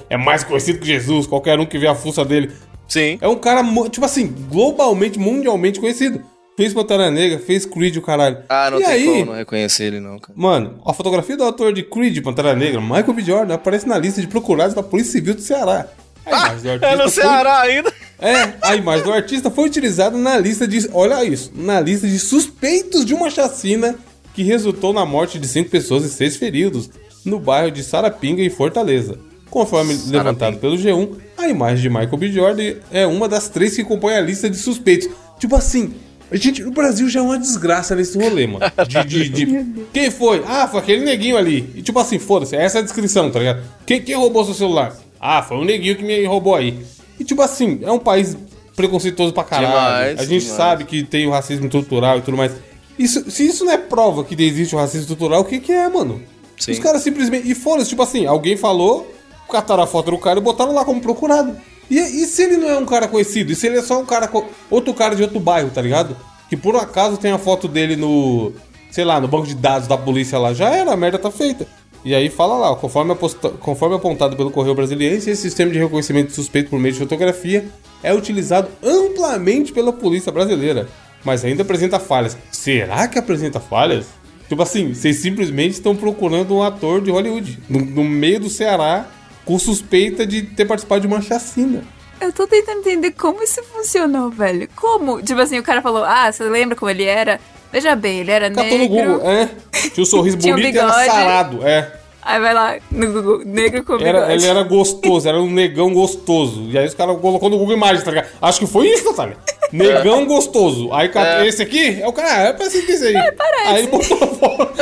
[0.09, 2.51] é mais conhecido que Jesus, qualquer um que vê a força dele.
[2.87, 3.19] Sim.
[3.21, 6.32] É um cara, tipo assim, globalmente, mundialmente conhecido.
[6.55, 8.37] Fez Pantera Negra, fez Creed, o caralho.
[8.47, 10.33] Ah, não e tem aí, como não reconhecer ele, não, cara.
[10.35, 13.21] Mano, a fotografia do ator de Creed, Pantera Negra, Michael B.
[13.23, 15.87] Jordan, aparece na lista de procurados da Polícia Civil do Ceará.
[16.25, 17.91] A imagem do É no foi- Ceará ainda.
[18.19, 20.87] É, a imagem do artista foi utilizada na lista de.
[20.93, 23.95] Olha isso, na lista de suspeitos de uma chacina
[24.33, 26.89] que resultou na morte de cinco pessoas e seis feridos
[27.25, 29.17] no bairro de Sarapinga, em Fortaleza.
[29.49, 32.31] Conforme levantado pelo G1, a imagem de Michael B.
[32.31, 35.09] Jordan é uma das três que compõe a lista de suspeitos.
[35.39, 35.93] Tipo assim,
[36.37, 38.65] gente, o Brasil já é uma desgraça nesse rolê, mano.
[38.87, 40.43] De, de, de- Quem foi?
[40.47, 41.71] Ah, foi aquele neguinho ali.
[41.75, 43.61] E tipo assim, foda-se, essa é a descrição, tá ligado?
[43.85, 44.95] Quem, quem roubou seu celular?
[45.19, 46.79] Ah, foi um neguinho que me roubou aí.
[47.19, 48.35] E tipo assim, é um país
[48.75, 49.67] preconceituoso pra caralho.
[49.69, 50.57] Demais, a gente demais.
[50.57, 52.51] sabe que tem o racismo estrutural e tudo mais.
[52.97, 55.87] Isso, se isso não é prova que existe o racismo estrutural, o que que é,
[55.89, 56.21] mano?
[56.59, 56.71] Sim.
[56.71, 57.49] Os caras simplesmente...
[57.49, 59.11] E foda-se, tipo assim, alguém falou,
[59.51, 61.55] cataram a foto do cara e botaram lá como procurado.
[61.93, 63.51] E, e se ele não é um cara conhecido?
[63.51, 64.29] E se ele é só um cara...
[64.69, 66.17] Outro cara de outro bairro, tá ligado?
[66.49, 68.51] Que por acaso tem a foto dele no...
[68.89, 70.53] Sei lá, no banco de dados da polícia lá.
[70.53, 71.67] Já era, a merda tá feita.
[72.05, 73.15] E aí fala lá, conforme,
[73.59, 77.65] conforme apontado pelo Correio Brasiliense, esse sistema de reconhecimento de suspeito por meio de fotografia
[78.03, 80.89] é utilizado amplamente pela polícia brasileira,
[81.23, 82.37] mas ainda apresenta falhas.
[82.51, 84.07] Será que apresenta falhas?
[84.49, 89.07] Tipo assim, vocês simplesmente estão procurando um ator de Hollywood, no, no meio do Ceará,
[89.45, 91.83] com suspeita de ter participado de uma chacina.
[92.19, 94.69] Eu tô tentando entender como isso funcionou, velho.
[94.75, 95.21] Como?
[95.21, 97.39] Tipo assim, o cara falou, ah, você lembra como ele era?
[97.71, 99.13] Veja bem, ele era Catou no negro.
[99.13, 99.49] Google, é.
[99.93, 101.91] Tinha um sorriso Tinha um bonito e era sarado, é.
[102.25, 104.33] Aí vai lá no Google, negro com Era, bigode.
[104.33, 106.67] ele era gostoso, era um negão gostoso.
[106.69, 108.29] E aí os caras colocou no Google Imagens, tá ligado?
[108.41, 109.37] Acho que foi isso, Natália.
[109.71, 110.93] Negão gostoso.
[110.93, 113.31] Aí ca- esse aqui é o cara, é parecido com esse aí.
[113.33, 113.67] parece.
[113.67, 114.73] Aí ele botou a foto.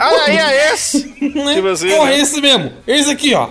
[0.00, 1.02] Olha aí, é esse.
[1.12, 2.18] Tipo assim, Porra, né?
[2.20, 2.72] esse mesmo.
[2.86, 3.48] Esse aqui, ó.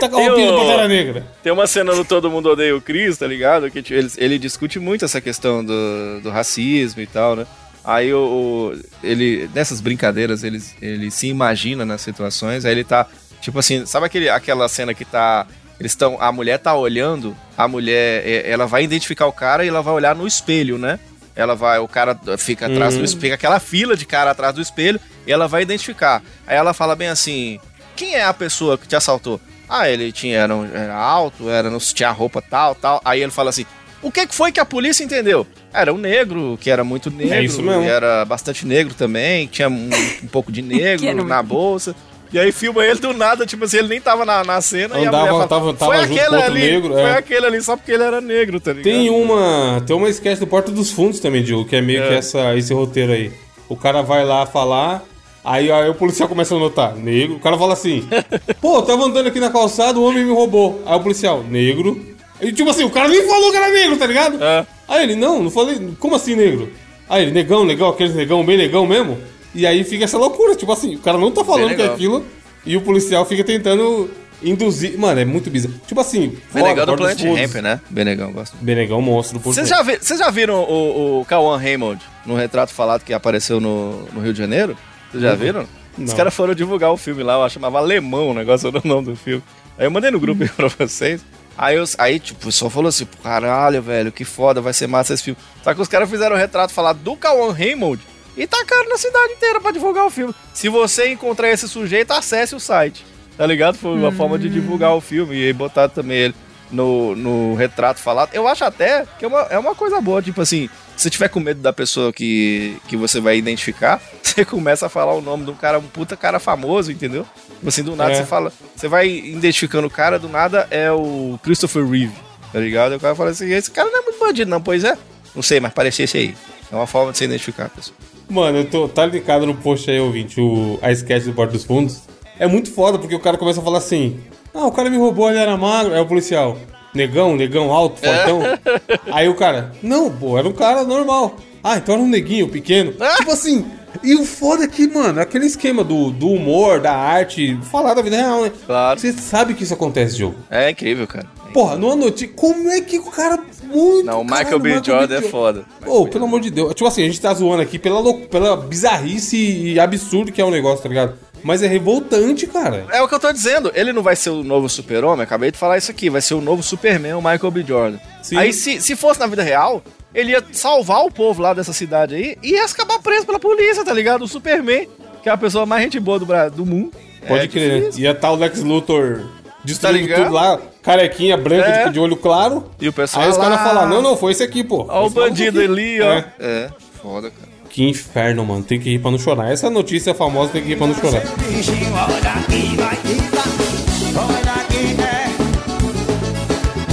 [0.00, 1.26] Tá com a roupinha do Pantera Negra.
[1.42, 3.68] Tem uma cena no Todo Mundo Odeia o Chris, tá ligado?
[3.70, 7.46] Que tipo, ele, ele discute muito essa questão do, do racismo e tal, né?
[7.90, 13.06] Aí o, ele, nessas brincadeiras, ele, ele se imagina nas situações, aí ele tá,
[13.40, 15.46] tipo assim, sabe aquele, aquela cena que tá.
[15.80, 16.20] Eles estão.
[16.20, 18.22] A mulher tá olhando, a mulher.
[18.26, 20.98] é, Ela vai identificar o cara e ela vai olhar no espelho, né?
[21.34, 24.60] Ela vai, o cara fica atrás do espelho, fica aquela fila de cara atrás do
[24.60, 26.22] espelho, e ela vai identificar.
[26.46, 27.58] Aí ela fala bem assim:
[27.96, 29.40] quem é a pessoa que te assaltou?
[29.66, 33.00] Ah, ele tinha, era, um- era alto, era, não tinha roupa tal, tal.
[33.04, 33.64] Aí ele fala assim:
[34.02, 35.46] o que que foi que a polícia entendeu?
[35.72, 37.82] Era um negro, que era muito negro, É isso mesmo.
[37.84, 39.90] era bastante negro também, tinha um,
[40.22, 41.94] um pouco de negro na bolsa.
[42.30, 45.04] E aí filma ele do nada, tipo assim, ele nem tava na, na cena e
[45.04, 47.16] a Andava- mulher fala, tava- tava foi junto aquele ali, negro, foi é.
[47.16, 48.84] aquele ali só porque ele era negro, tá ligado?
[48.84, 49.82] Tem uma.
[49.86, 52.74] Tem uma sketch do Porta dos Fundos também, Diogo, que é meio que essa, esse
[52.74, 53.32] roteiro aí.
[53.66, 55.02] O cara vai lá falar.
[55.42, 57.36] Aí, aí o policial começa a notar, negro.
[57.36, 58.06] O cara fala assim:
[58.60, 60.82] Pô, tava andando aqui na calçada, o homem me roubou.
[60.84, 61.98] Aí o policial, negro.
[62.42, 64.42] E tipo assim, o cara nem falou que era negro, tá ligado?
[64.44, 64.66] É.
[64.88, 65.78] Aí ele, não, não falei.
[65.98, 66.70] Como assim negro?
[67.08, 69.18] Aí ele, negão, negão, aqueles negão, bem negão mesmo.
[69.54, 71.94] E aí fica essa loucura, tipo assim, o cara não tá falando que é legal.
[71.94, 72.24] aquilo.
[72.66, 74.10] E o policial fica tentando
[74.42, 74.98] induzir.
[74.98, 75.74] Mano, é muito bizarro.
[75.86, 77.20] Tipo assim, Benegão do Planet.
[77.22, 77.80] Ramp, né?
[77.88, 78.56] Benegão, gosto.
[78.60, 79.40] Benegão monstro.
[79.40, 83.12] por Vocês já, vi- vocês já viram o, o Kawan Raymond no retrato falado que
[83.12, 84.76] apareceu no, no Rio de Janeiro?
[85.10, 85.66] Vocês já viram?
[85.96, 86.16] Os Não.
[86.16, 89.16] caras foram divulgar o filme lá, eu chamava Alemão o negócio, era o nome do
[89.16, 89.42] filme.
[89.78, 91.20] Aí eu mandei no grupo aí pra vocês.
[91.58, 95.12] Aí, os, aí tipo, o pessoal falou assim, caralho, velho, que foda, vai ser massa
[95.12, 95.38] esse filme.
[95.64, 98.00] Só que os caras fizeram o retrato falado do Kawan Raymond
[98.36, 100.32] e tacaram na cidade inteira pra divulgar o filme.
[100.54, 103.04] Se você encontrar esse sujeito, acesse o site.
[103.36, 103.76] Tá ligado?
[103.76, 106.34] Foi uma forma de divulgar o filme e aí botaram também ele
[106.70, 108.30] no, no retrato falado.
[108.32, 111.28] Eu acho até que é uma, é uma coisa boa, tipo assim, se você tiver
[111.28, 115.44] com medo da pessoa que, que você vai identificar, você começa a falar o nome
[115.44, 117.26] de um cara, um puta cara famoso, entendeu?
[117.54, 118.14] Tipo assim, do nada É.
[118.16, 122.12] você fala, você vai identificando o cara, do nada é o Christopher Reeve,
[122.52, 122.92] tá ligado?
[122.92, 124.96] E o cara fala assim, esse cara não é muito bandido não, pois é?
[125.34, 126.34] Não sei, mas parecia esse aí.
[126.70, 127.96] É uma forma de você identificar a pessoa.
[128.28, 131.64] Mano, eu tô, tá linkado no post aí, ouvinte, o, a sketch do Porta dos
[131.64, 132.02] Fundos.
[132.38, 134.20] É muito foda, porque o cara começa a falar assim:
[134.58, 135.94] Ah, o cara me roubou, ele era magro.
[135.94, 136.58] É o policial.
[136.92, 138.40] Negão, negão alto, fortão.
[139.14, 141.36] Aí o cara, não, pô, era um cara normal.
[141.62, 142.92] Ah, então era um neguinho pequeno.
[143.18, 143.64] tipo assim.
[144.02, 148.02] E o foda é que, mano, aquele esquema do, do humor, da arte, falar da
[148.02, 148.52] vida real, né?
[148.66, 148.98] Claro.
[148.98, 150.34] Você sabe que isso acontece, jogo.
[150.50, 151.26] É incrível, cara.
[151.54, 152.28] Porra, numa notícia.
[152.34, 154.04] Como é que o cara muito.
[154.04, 154.80] Não, o Michael B.
[154.84, 155.64] Jordan é foda.
[155.86, 156.74] Ô, pelo amor de Deus.
[156.74, 160.50] Tipo assim, a gente tá zoando aqui pela, pela bizarrice e absurdo que é o
[160.50, 161.14] negócio, tá ligado?
[161.42, 162.86] Mas é revoltante, cara.
[162.90, 163.70] É o que eu tô dizendo.
[163.74, 166.08] Ele não vai ser o novo super-homem, acabei de falar isso aqui.
[166.10, 167.64] Vai ser o novo Superman, o Michael B.
[167.66, 167.98] Jordan.
[168.22, 168.36] Sim.
[168.36, 169.82] Aí, se, se fosse na vida real,
[170.14, 173.84] ele ia salvar o povo lá dessa cidade aí e ia acabar preso pela polícia,
[173.84, 174.22] tá ligado?
[174.22, 174.88] O Superman,
[175.22, 176.92] que é a pessoa mais gente boa do, do mundo.
[177.26, 177.80] Pode É crer.
[177.80, 178.02] difícil.
[178.04, 179.20] Ia tá o Lex Luthor
[179.64, 180.22] destruindo ligado?
[180.24, 181.84] tudo lá, carequinha, branca, É.
[181.86, 182.70] de, de olho claro.
[182.80, 184.86] E o pessoal Aí os caras falam, não, não, foi esse aqui, pô.
[184.88, 186.12] Ó o bandido ali, ó.
[186.12, 186.24] É.
[186.38, 186.70] É,
[187.02, 187.47] foda, cara.
[187.78, 188.64] Que inferno, mano.
[188.64, 189.52] Tem que ir pra não chorar.
[189.52, 191.22] Essa notícia famosa tem que ir pra não chorar.
[191.22, 191.24] é.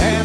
[0.00, 0.22] É.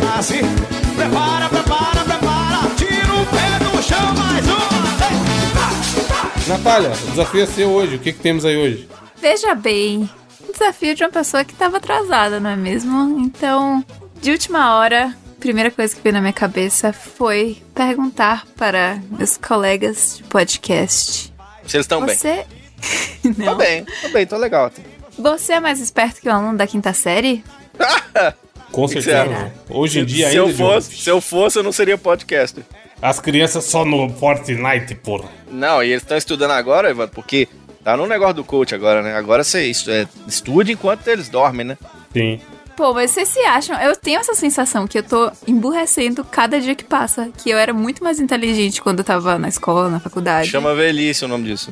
[0.95, 2.69] Prepara, prepara, prepara.
[2.78, 4.60] Tira o pé do chão, mais uma.
[5.00, 5.10] Tá,
[5.58, 6.47] tá.
[6.47, 7.95] Natália, o desafio é seu hoje.
[7.95, 8.88] O que, que temos aí hoje?
[9.19, 10.08] Veja bem,
[10.52, 13.19] desafio de uma pessoa que estava atrasada, não é mesmo?
[13.19, 13.84] Então,
[14.21, 20.17] de última hora, primeira coisa que veio na minha cabeça foi perguntar para meus colegas
[20.17, 21.34] de podcast.
[21.65, 22.15] Se eles estão bem.
[22.15, 22.45] Você.
[23.21, 23.58] Tô não.
[23.58, 24.71] bem, tô bem, tô legal.
[25.19, 27.43] Você é mais esperto que o aluno da quinta série?
[28.71, 29.25] Com certeza.
[29.25, 29.51] mano.
[29.69, 30.51] Hoje em dia se ainda.
[30.51, 32.63] eu fosse, se eu fosse, eu não seria podcaster.
[32.99, 35.30] As crianças só no Fortnite, porra.
[35.51, 37.47] Não, e eles estão estudando agora, Evandro, porque
[37.84, 39.15] tá no negócio do coach agora, né?
[39.15, 41.77] Agora você é, estude enquanto eles dormem, né?
[42.12, 42.39] Sim.
[42.76, 43.80] Pô, mas vocês se acham?
[43.82, 47.30] Eu tenho essa sensação que eu tô emburrecendo cada dia que passa.
[47.38, 50.50] Que eu era muito mais inteligente quando eu tava na escola, na faculdade.
[50.50, 51.72] Chama velhice o nome disso.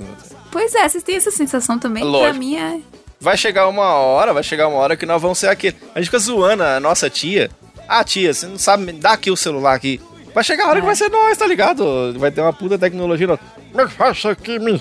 [0.51, 2.03] Pois é, vocês têm essa sensação também?
[2.03, 2.29] Lógico.
[2.29, 2.79] Pra mim é.
[3.19, 5.75] Vai chegar uma hora, vai chegar uma hora que nós vamos ser aquele.
[5.95, 7.49] A gente fica zoando a nossa tia.
[7.87, 9.99] Ah, tia, você não sabe, dá aqui o celular aqui.
[10.33, 12.13] Vai chegar a hora que vai ser nós, tá ligado?
[12.19, 13.27] Vai ter uma puta tecnologia.
[13.27, 13.37] é?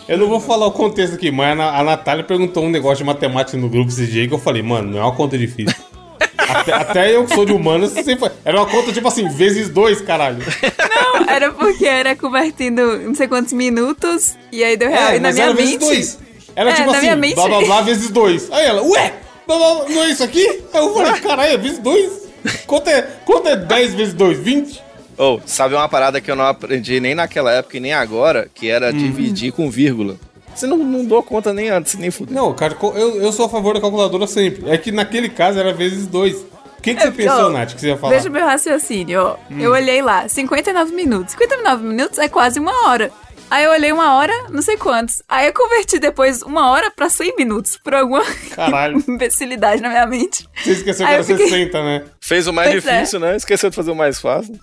[0.07, 2.99] Eu não vou falar o contexto aqui, mas a, Na- a Natália perguntou um negócio
[2.99, 5.75] de matemática no grupo esse dia que eu falei, mano, não é uma conta difícil.
[6.49, 8.31] até, até eu que sou de humanas, sempre...
[8.45, 10.39] era uma conta tipo assim, vezes dois, caralho.
[10.91, 15.11] Não, era porque era convertendo não sei quantos minutos e aí deu real.
[15.11, 15.85] É, e na mas minha era vezes mente.
[15.85, 16.19] dois.
[16.57, 18.51] Era É, tipo assim, mente- blá blá blá vezes dois.
[18.51, 19.13] Aí ela, ué,
[19.47, 20.47] blá, blá, blá, não é isso aqui?
[20.73, 22.29] Aí eu falei, caralho, é vezes dois?
[22.67, 24.39] Quanto é, quanto é 10 vezes 2?
[24.39, 24.83] 20?
[25.19, 28.71] Ou, sabe uma parada que eu não aprendi nem naquela época e nem agora, que
[28.71, 28.97] era Uhum.
[28.97, 30.17] dividir com vírgula.
[30.59, 32.35] Você não, não dou conta nem antes, nem fudeu.
[32.35, 34.68] Não, cara, eu, eu sou a favor da calculadora sempre.
[34.71, 36.37] É que naquele caso era vezes dois.
[36.79, 38.14] O que, que você pensou, Ó, Nath, que você ia falar?
[38.14, 39.37] Veja o meu raciocínio, ó.
[39.51, 39.59] Hum.
[39.61, 41.33] Eu olhei lá, 59 minutos.
[41.33, 43.11] 59 minutos é quase uma hora.
[43.51, 45.23] Aí eu olhei uma hora, não sei quantos.
[45.29, 48.23] Aí eu converti depois uma hora pra 100 minutos, por alguma
[48.55, 49.03] Caralho.
[49.09, 50.47] imbecilidade na minha mente.
[50.62, 52.05] Você esqueceu que era fiquei- 60, né?
[52.21, 52.92] Fez o mais Pois é.
[52.97, 53.37] difícil, né?
[53.37, 54.55] Esqueceu de fazer o mais fácil.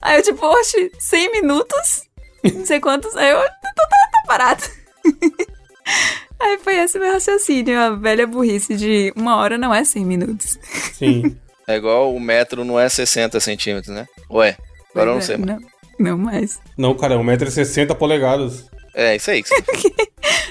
[0.00, 2.02] Aí eu tipo, oxe, 100 minutos?
[2.44, 3.14] Não sei quantos.
[3.16, 4.62] Aí eu, tô, tá, tá parado.
[6.40, 10.58] Aí foi esse meu raciocínio, a velha burrice de uma hora não é 100 minutos.
[10.94, 11.36] Sim.
[11.64, 14.04] É igual o metro não é 60 centímetros, né?
[14.28, 14.56] Ué,
[14.90, 15.60] agora eu não sei é, mais.
[15.60, 15.68] Não,
[16.00, 16.60] não mais.
[16.76, 18.66] Não, cara, 1,60m polegadas.
[18.92, 19.44] É, isso aí.
[19.44, 19.92] que você-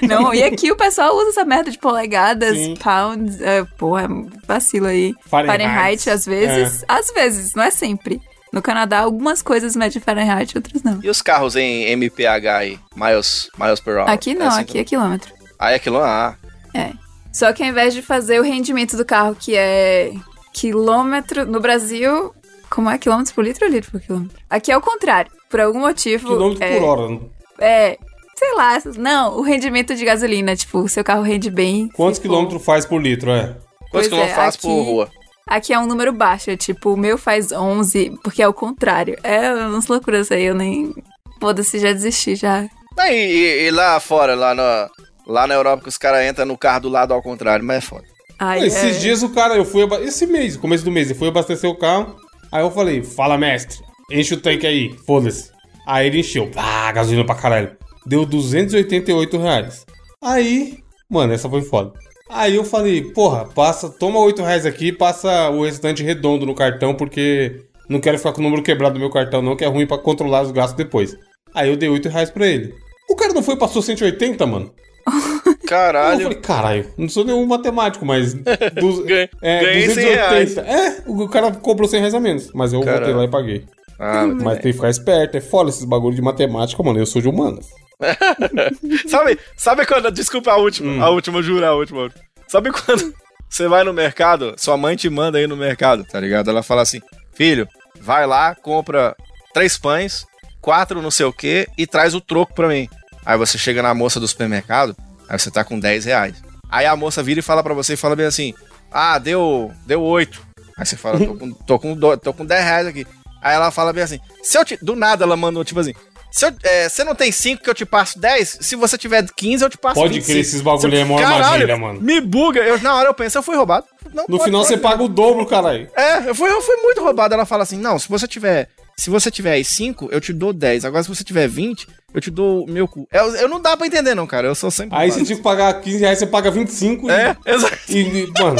[0.08, 2.74] Não, e aqui o pessoal usa essa merda de polegadas, Sim.
[2.82, 4.08] pounds, é, porra,
[4.48, 5.14] vacilo aí.
[5.26, 6.08] Fahrenheit.
[6.08, 6.82] às vezes.
[6.88, 8.18] Às vezes, não é sempre.
[8.52, 11.00] No Canadá, algumas coisas medem Fahrenheit, outras não.
[11.02, 12.78] E os carros em MPH aí?
[12.94, 14.10] Miles, miles per hour?
[14.10, 15.32] Aqui não, É assim aqui é quilômetro.
[15.58, 15.98] Ah, é aquilo?
[15.98, 16.36] Ah,
[16.74, 16.90] É.
[17.32, 20.12] Só que ao invés de fazer o rendimento do carro, que é
[20.52, 21.46] quilômetro.
[21.46, 22.34] No Brasil,
[22.70, 22.98] como é?
[22.98, 24.36] Quilômetros por litro ou litro por quilômetro?
[24.50, 25.30] Aqui é o contrário.
[25.48, 26.28] Por algum motivo.
[26.28, 27.20] Quilômetro é, por hora.
[27.58, 27.98] É.
[28.36, 31.88] Sei lá, não, o rendimento de gasolina, tipo, o seu carro rende bem.
[31.94, 33.56] Quantos for- quilômetros faz por litro, é?
[33.90, 35.10] Quantos não é, por aqui- rua?
[35.46, 39.16] Aqui é um número baixo, é tipo, o meu faz 11, porque é o contrário.
[39.22, 40.94] É umas loucuras aí, eu nem.
[41.40, 42.64] Foda-se, já desisti, já.
[42.98, 44.88] E, e- e lá fora, lá na,
[45.26, 47.80] lá na Europa, que os caras entram no carro do lado ao contrário, mas é
[47.80, 48.04] foda.
[48.38, 48.98] Ai, Esses é.
[49.00, 49.82] dias o cara, eu fui.
[50.02, 52.16] Esse mês, começo do mês, eu fui abastecer o carro.
[52.50, 53.78] Aí eu falei, fala mestre,
[54.10, 55.50] enche o tanque aí, foda-se.
[55.86, 57.76] Aí ele encheu, pá, gasolina pra caralho.
[58.06, 59.84] Deu 288 reais.
[60.22, 60.78] Aí,
[61.10, 61.92] mano, essa foi foda.
[62.32, 66.54] Aí eu falei, porra, passa, toma 8 reais aqui e passa o restante redondo no
[66.54, 69.68] cartão, porque não quero ficar com o número quebrado do meu cartão, não, que é
[69.68, 71.16] ruim pra controlar os gastos depois.
[71.54, 72.74] Aí eu dei 8 reais pra ele.
[73.10, 74.72] O cara não foi e passou 180, mano?
[75.62, 76.22] Eu Caralho.
[76.22, 78.34] falei, caralho, não sou nenhum matemático, mas.
[78.78, 79.04] Du...
[79.04, 80.56] Ganhei- é, ganhei 100 reais.
[80.58, 82.50] É, o cara cobrou 100 reais a menos.
[82.52, 83.16] Mas eu voltei Caralho.
[83.16, 83.64] lá e paguei.
[83.98, 86.98] Ah, Mas tem que ficar esperto, é foda esses bagulho de matemática, mano.
[86.98, 87.68] Eu sou de humanas.
[89.08, 90.10] sabe, sabe quando.
[90.10, 92.10] Desculpa a última, a última, juro, a última.
[92.48, 93.14] Sabe quando
[93.48, 96.50] você vai no mercado, sua mãe te manda aí no mercado, tá ligado?
[96.50, 97.00] Ela fala assim:
[97.34, 97.66] filho,
[98.00, 99.14] vai lá, compra
[99.54, 100.24] três pães,
[100.60, 102.88] quatro não sei o que e traz o troco pra mim.
[103.24, 104.96] Aí você chega na moça do supermercado,
[105.28, 106.42] aí você tá com 10 reais.
[106.68, 108.52] Aí a moça vira e fala pra você e fala bem assim:
[108.90, 110.42] ah, deu, deu oito.
[110.76, 113.06] Aí você fala: tô com, tô com, do- tô com 10 reais aqui.
[113.40, 114.76] Aí ela fala bem assim: se eu te...
[114.82, 115.92] Do nada ela mandou, tipo assim.
[116.32, 118.58] Se é, você não tem 5 que eu te passo 10?
[118.62, 120.32] Se você tiver 15, eu te passo Pode 25.
[120.32, 122.00] crer, esses bagulho é Caralho, armadilha, mano.
[122.00, 122.60] Me buga.
[122.60, 123.84] Eu, na hora eu penso, eu fui roubado.
[124.14, 125.88] Não, No pode- final você pode- paga o dobro, caralho.
[125.94, 127.34] É, eu fui, eu fui muito roubado.
[127.34, 128.68] Ela fala assim: não, se você tiver.
[128.96, 130.84] Se você tiver aí 5, eu te dou 10.
[130.84, 133.06] Agora, se você tiver 20, eu te dou meu cu.
[133.12, 134.46] Eu, eu não dá pra entender, não, cara.
[134.48, 134.96] Eu sou sempre.
[134.96, 137.76] Aí você tinha que pagar 15 reais, você paga 25 e- É, exato.
[137.88, 138.58] e, e, mano.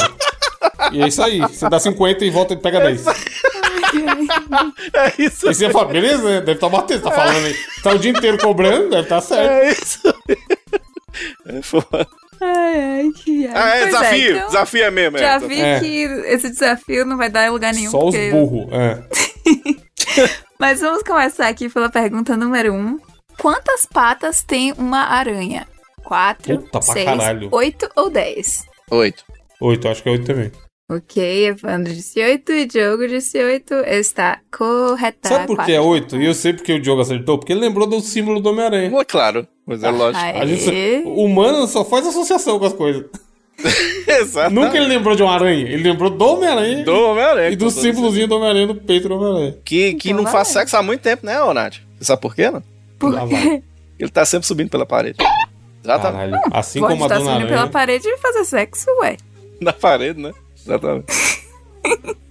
[0.91, 1.39] E é isso aí.
[1.39, 3.03] Você dá 50 e volta e pega 10.
[4.93, 5.47] É isso.
[5.47, 6.39] Aí você fala, beleza, né?
[6.39, 7.55] Deve estar batendo, você tá falando aí.
[7.83, 9.51] Tá o dia inteiro cobrando, deve estar certo.
[9.51, 10.01] É isso.
[11.45, 12.07] É foda.
[12.41, 13.53] Ai, ai, que ai.
[13.55, 14.35] Ah, é Pois desafio.
[14.35, 15.17] então, Desafio é mesmo.
[15.19, 15.79] Já é, vi É.
[15.79, 17.91] que esse desafio não vai dar em lugar nenhum.
[17.91, 18.67] Só os porque- burros.
[18.73, 19.03] É.
[20.59, 22.77] Mas vamos começar aqui pela pergunta número 1.
[22.77, 22.99] Um.
[23.39, 25.67] Quantas patas tem uma aranha?
[26.03, 27.49] Quatro, Puta pra seis, caralho.
[27.51, 28.63] oito ou dez?
[28.91, 29.23] Oito.
[29.61, 30.51] 8, acho que é 8 também.
[30.97, 33.73] Ok, Evandro disse 8 e Diogo disse 8.
[33.85, 35.29] Está correta.
[35.29, 36.17] Sabe por que é 8?
[36.17, 37.37] E eu sei porque o Diogo acertou.
[37.37, 38.89] Porque ele lembrou do símbolo do Homem-Aranha.
[38.89, 39.47] Pô, claro.
[39.65, 40.23] Mas é lógico.
[40.23, 40.39] Ai.
[40.41, 43.05] A gente, o humano só faz associação com as coisas.
[44.07, 44.53] Exato.
[44.53, 45.67] Nunca ele lembrou de uma aranha.
[45.69, 47.49] Ele lembrou do Homem-Aranha Do Homem-Aranha.
[47.49, 49.57] e do símbolozinho do Homem-Aranha no peito do Homem-Aranha.
[49.63, 51.75] Que, que Então não faz sexo há muito tempo, né, ô Nath?
[51.97, 52.61] Você sabe por quê, não?
[52.99, 53.61] Por quê?
[53.99, 55.17] Ele tá sempre subindo pela parede.
[55.83, 56.31] Exatamente.
[56.31, 56.49] Caralho.
[56.51, 57.71] Assim Pode como a Dona subindo pela Aranha.
[57.71, 59.17] parede e fazer sexo, ué.
[59.61, 60.33] Na parede, né?
[60.65, 61.05] Exatamente.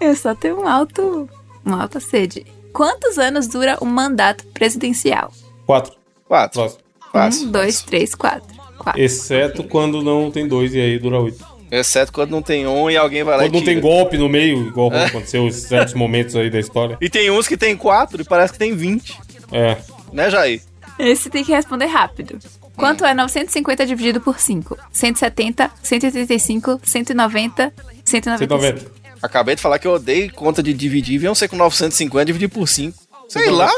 [0.00, 1.28] Eu só tenho um alto,
[1.64, 2.46] uma alta sede.
[2.72, 5.32] Quantos anos dura o mandato presidencial?
[5.66, 5.92] 4.
[6.26, 6.60] Quatro.
[6.60, 6.82] Próximo.
[7.12, 7.48] Fácil.
[7.48, 8.56] um, dois, três, quatro.
[8.78, 9.00] Quatro.
[9.00, 11.58] Exceto quando não tem dois e aí dura 8.
[11.70, 14.28] Exceto quando não tem um e alguém vai lá Quando e não tem golpe no
[14.28, 16.96] meio, igual aconteceu em certos momentos aí da história.
[17.00, 19.18] E tem uns que tem quatro e parece que tem 20.
[19.52, 19.76] É.
[20.12, 20.62] Né, Jair?
[20.98, 22.38] Esse tem que responder rápido.
[22.78, 24.76] Quanto é 950 dividido por 5?
[24.92, 27.72] 170, 185, 190,
[28.04, 28.38] 195.
[28.62, 28.98] 190.
[29.20, 31.18] Acabei de falar que eu odeio conta de dividir.
[31.18, 32.96] Vem ser com 950 dividir por 5.
[33.28, 33.70] Sei lá.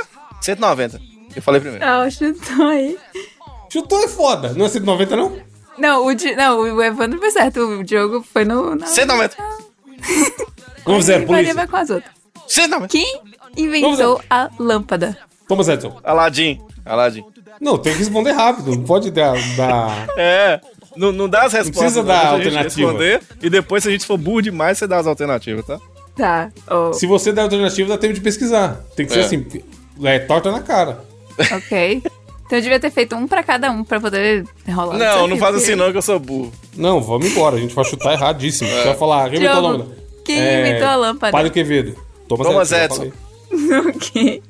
[0.42, 1.00] 190.
[1.34, 1.84] Eu falei primeiro.
[1.84, 2.98] Ah, chutou aí.
[3.72, 4.52] Chutou é foda.
[4.52, 5.36] Não é 190, não?
[5.78, 7.60] Não, o, Di- não, o Evandro foi certo.
[7.60, 8.74] O Diogo foi no.
[8.74, 8.86] Na...
[8.86, 9.36] 190.
[10.84, 11.48] Vamos, vai polícia.
[11.54, 12.12] levar com as outras.
[12.46, 12.88] 190.
[12.88, 13.20] Quem
[13.56, 15.16] inventou a lâmpada?
[15.48, 15.98] Vamos, Edson.
[16.04, 16.60] Aladim.
[16.84, 17.24] Aladim.
[17.60, 18.70] Não, tem que responder rápido.
[18.74, 19.34] Não pode dar.
[19.56, 20.06] dar...
[20.16, 20.60] É.
[20.96, 21.92] Não, não dá as respostas.
[21.92, 22.92] precisa não, dar deixa a gente alternativa.
[22.92, 25.78] responder, e depois, se a gente for burro demais, você dá as alternativas, tá?
[26.16, 26.50] Tá.
[26.66, 28.80] ó, Se você der alternativa, dá tempo de pesquisar.
[28.96, 29.24] Tem que ser É.
[29.24, 29.46] assim.
[30.02, 31.04] É torta na cara.
[31.38, 32.02] ok.
[32.46, 34.98] Então eu devia ter feito um pra cada um pra poder rolar.
[34.98, 36.52] Não, não faz assim não, que eu sou burro.
[36.76, 37.54] Não, vamos embora.
[37.56, 38.68] A gente vai chutar erradíssimo.
[38.68, 39.96] Você vai falar, quem inventou a lâmpada?
[40.24, 41.32] quem inventou a lâmpada?
[41.32, 41.94] Padre Quevedo.
[42.26, 43.12] Thomas, Thomas Edison.
[43.88, 44.42] ok.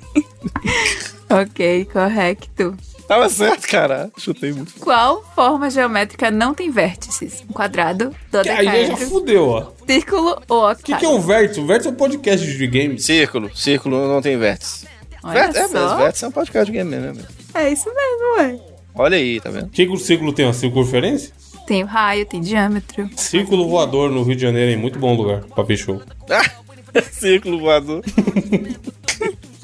[1.28, 2.74] ok, correto.
[3.10, 4.08] Tava certo, cara.
[4.16, 4.72] Chutei muito.
[4.78, 7.42] Qual forma geométrica não tem vértices?
[7.50, 9.66] Um quadrado, Que aí já dodecaedro, fudeu, ó.
[9.84, 11.16] círculo ou O que, que é octágono?
[11.18, 11.60] um vértice?
[11.60, 13.04] O vértice é um podcast de games.
[13.04, 13.50] Círculo.
[13.52, 14.86] Círculo não tem vértice.
[15.24, 15.96] Olha Vértice, é mesmo.
[15.96, 17.14] Vértice é um podcast de game mesmo.
[17.20, 17.28] né?
[17.54, 18.60] É isso mesmo, ué.
[18.94, 19.66] Olha aí, tá vendo?
[19.66, 20.46] O que, que o círculo tem?
[20.46, 21.32] Uma circunferência?
[21.66, 23.10] Tem o raio, tem diâmetro.
[23.16, 26.00] Círculo voador no Rio de Janeiro é muito bom lugar pra ver show.
[27.10, 28.04] Círculo voador.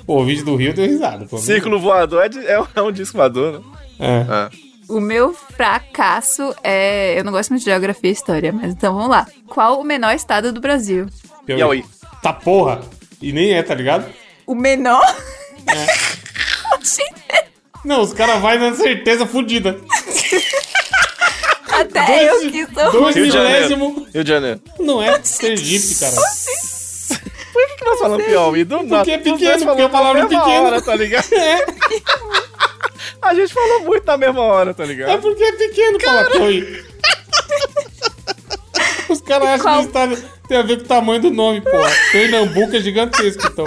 [0.06, 1.26] Pô, o vídeo do Rio deu risada.
[1.26, 1.36] Pô.
[1.38, 3.60] Círculo voador é, de- é um- é um disco voador, né?
[3.98, 4.26] É.
[4.28, 4.50] Ah.
[4.88, 7.18] O meu fracasso é.
[7.18, 9.26] Eu não gosto muito de geografia e história, mas então vamos lá.
[9.48, 11.06] Qual o menor estado do Brasil?
[11.44, 11.84] Piauí.
[12.22, 12.80] Tá porra.
[13.20, 14.06] E nem é, tá ligado?
[14.46, 15.02] O menor?
[16.74, 17.02] Oxi,
[17.84, 19.80] Não, os caras vão na certeza fudida.
[21.68, 22.92] Até eu que sou.
[22.92, 24.06] Dois Rio milésimo.
[24.14, 24.60] Rio de Janeiro.
[24.78, 26.16] Não é Sergipe, cara.
[27.86, 28.64] Nós falamos Piauí?
[28.64, 29.10] Do nada.
[29.10, 30.64] é Os dois pequeno, porque a palavra é pequeno.
[30.66, 31.26] hora, tá ligado?
[31.32, 31.64] É,
[33.22, 35.20] A gente falou muito na mesma hora, tá é ligado?
[35.22, 36.84] porque é pequeno falar Piauí.
[39.08, 39.76] Os caras acham Qual?
[39.78, 39.82] que
[40.14, 41.90] isso tá- tem a ver com o tamanho do nome, porra.
[42.12, 43.64] Pernambuco é gigantesco, então.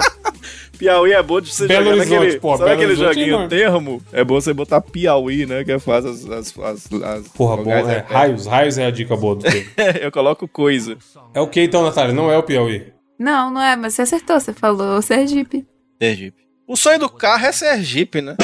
[0.78, 2.40] Piauí é bom de você Belo jogar Horizonte, naquele...
[2.40, 3.48] pô, sabe Belo aquele Horizonte é joguinho enorme.
[3.48, 4.02] termo?
[4.12, 5.62] É bom você botar Piauí, né?
[5.64, 6.24] Que faz as...
[6.26, 7.98] as, as, as Porra, bom, vogais é.
[7.98, 8.14] até.
[8.14, 9.68] Raios, raios é a dica boa do tempo.
[10.00, 10.96] Eu coloco coisa.
[11.34, 12.14] É o que então, Natália?
[12.14, 12.86] Não é o Piauí.
[13.20, 15.66] Não, não é, mas você acertou, você falou Sergipe.
[16.00, 16.40] Sergipe.
[16.66, 18.34] O sonho do carro é Sergipe, né?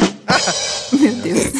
[0.93, 1.53] Meu Deus.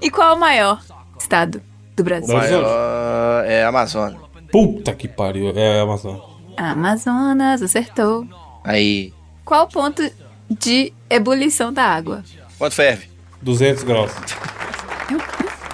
[0.00, 0.82] e qual o maior
[1.18, 1.62] estado
[1.94, 2.34] do Brasil?
[2.34, 2.62] Horizonte.
[2.62, 4.18] Maior é Amazônia.
[4.50, 5.52] Puta que pariu.
[5.54, 6.18] É Amazon.
[6.56, 8.26] Amazonas, acertou.
[8.64, 9.12] Aí.
[9.44, 10.02] Qual o ponto
[10.48, 12.24] de ebulição da água?
[12.56, 13.10] Quanto ferve?
[13.42, 14.12] 200 graus.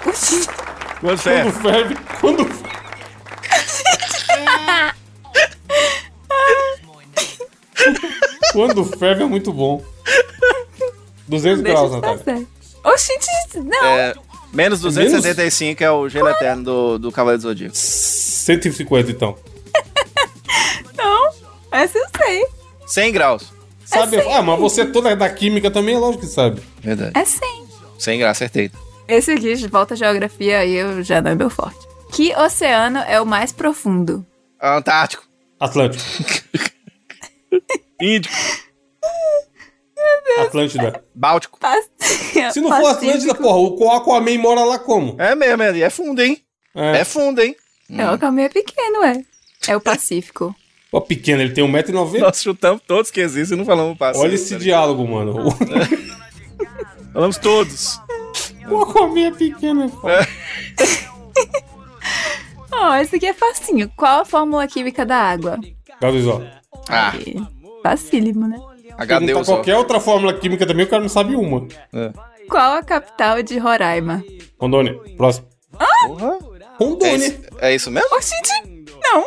[0.03, 0.47] Quanto
[0.99, 1.51] Quando ferve?
[1.61, 1.95] ferve,
[8.57, 9.83] quando ferve é muito bom.
[11.27, 12.23] 200 deixa graus, Natália.
[12.23, 12.47] certo.
[12.83, 13.13] Oxi,
[13.63, 13.85] não.
[13.85, 14.15] É,
[14.51, 17.75] menos 275 é o gelo eterno do, do Cavaleiro do Zodíaco.
[17.75, 19.37] 150 então.
[20.97, 21.31] Não,
[21.71, 22.47] essa eu sei.
[22.87, 23.53] 100 graus.
[23.85, 24.15] Sabe?
[24.15, 26.59] É ah, mas você toda da química também, é lógico que sabe.
[26.81, 27.11] Verdade.
[27.13, 27.67] É sim.
[27.99, 28.71] 100 graus, acertei.
[29.07, 31.87] Esse aqui, de volta à geografia, aí eu já não é meu forte.
[32.11, 34.25] Que oceano é o mais profundo?
[34.59, 35.23] Antártico.
[35.59, 36.03] Atlântico.
[38.01, 38.33] Índico.
[40.39, 41.03] Atlântida.
[41.15, 41.59] Báltico.
[42.53, 45.15] Se não for Atlântida, porra, o Aquaman mora lá como?
[45.19, 46.41] É mesmo, é, é fundo, hein?
[46.75, 46.97] É.
[46.99, 47.55] É fundo, hein?
[47.89, 49.23] É, o caminho é pequeno, é.
[49.67, 50.55] É o Pacífico.
[50.91, 52.19] Ó, pequeno, ele tem 1,90m.
[52.19, 54.19] Nós chutamos todos que existem e não falamos passo.
[54.19, 55.35] Olha esse diálogo, mano.
[57.11, 57.99] Falamos todos.
[58.69, 60.27] O Aquaman é pequeno, é foda.
[62.71, 63.91] Ó, esse aqui é facinho.
[63.97, 65.57] Qual a fórmula química da água?
[65.99, 66.43] Gabriel,
[66.89, 67.41] Ah, E-
[67.87, 68.59] Facílimo, né?
[68.97, 69.55] HD só.
[69.55, 71.67] qualquer outra fórmula química também, o cara não sabe uma.
[71.93, 72.11] É.
[72.49, 74.23] Qual a capital de Roraima?
[74.59, 75.47] Rondônia, próximo.
[76.07, 76.37] Porra.
[76.37, 77.15] É Rondônia.
[77.27, 78.09] isso, é isso mesmo?
[78.15, 78.49] Oxente,
[79.01, 79.25] não.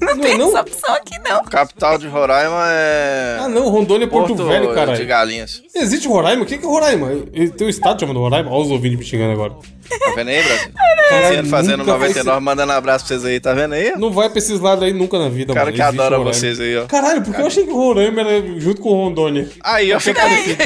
[0.00, 0.48] Não, Não é tem não?
[0.48, 1.42] essa opção aqui, não.
[1.44, 3.38] Capital de Roraima é.
[3.40, 5.06] Ah, não, Rondônia é Porto, Velho, de caralho.
[5.06, 5.62] Galinhas.
[5.74, 6.42] Existe Roraima?
[6.42, 7.12] O que que é Roraima?
[7.32, 8.50] Ele Tem um estado chamado Roraima?
[8.50, 9.52] Olha os ouvintes me xingando agora.
[9.88, 10.72] Tá vendo aí, Brasil?
[11.08, 13.92] Caralho, Luciano fazendo nunca vai 99, mandando abraço pra vocês aí, tá vendo aí?
[13.96, 15.76] Não vai pra esses lados aí nunca na vida, O cara mano.
[15.76, 16.34] que Existe adora Roraima.
[16.38, 16.86] vocês aí, ó.
[16.86, 19.48] Caralho, porque eu achei que Roraima era junto com Rondônia.
[19.62, 20.56] Aí, ó, fica aí.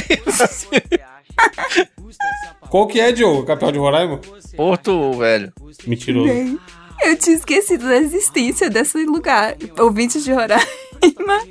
[2.71, 3.45] Qual que é, Diogo?
[3.45, 4.21] Capital de Roraima?
[4.57, 5.53] Porto, velho.
[5.87, 6.29] Mentiroso.
[6.33, 6.59] Bem,
[7.05, 9.57] eu tinha esquecido da existência desse lugar.
[9.79, 10.67] Ouvintes de Roraima.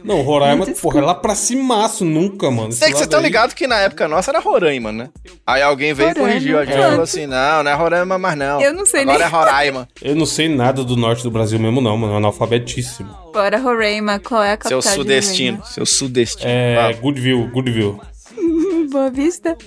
[0.04, 0.82] Não, Roraima, Desculpa.
[0.82, 2.70] porra, é lá pra cimaço nunca, mano.
[2.70, 5.10] Esse Sei que vocês estão aí- ligados que na época nossa era Roraima, né?
[5.46, 6.90] Aí alguém veio e corrigiu a gente e pronto.
[6.90, 8.62] falou assim: não, não é Roraima mais não.
[8.62, 9.88] Eu não sei Agora nem- é Roraima.
[10.04, 12.14] Eu não sei nada do norte do Brasil mesmo, não, mano.
[12.14, 13.10] É analfabetíssimo.
[13.34, 14.20] Bora, Roraima.
[14.20, 15.66] Qual é a Seu capital sudestino.
[15.66, 16.48] Seu sudestino.
[16.50, 16.76] É.
[16.76, 16.94] Fala.
[16.94, 17.94] Goodville, Goodville.
[17.94, 18.90] de Roraima?
[18.92, 19.58] Boa Vista?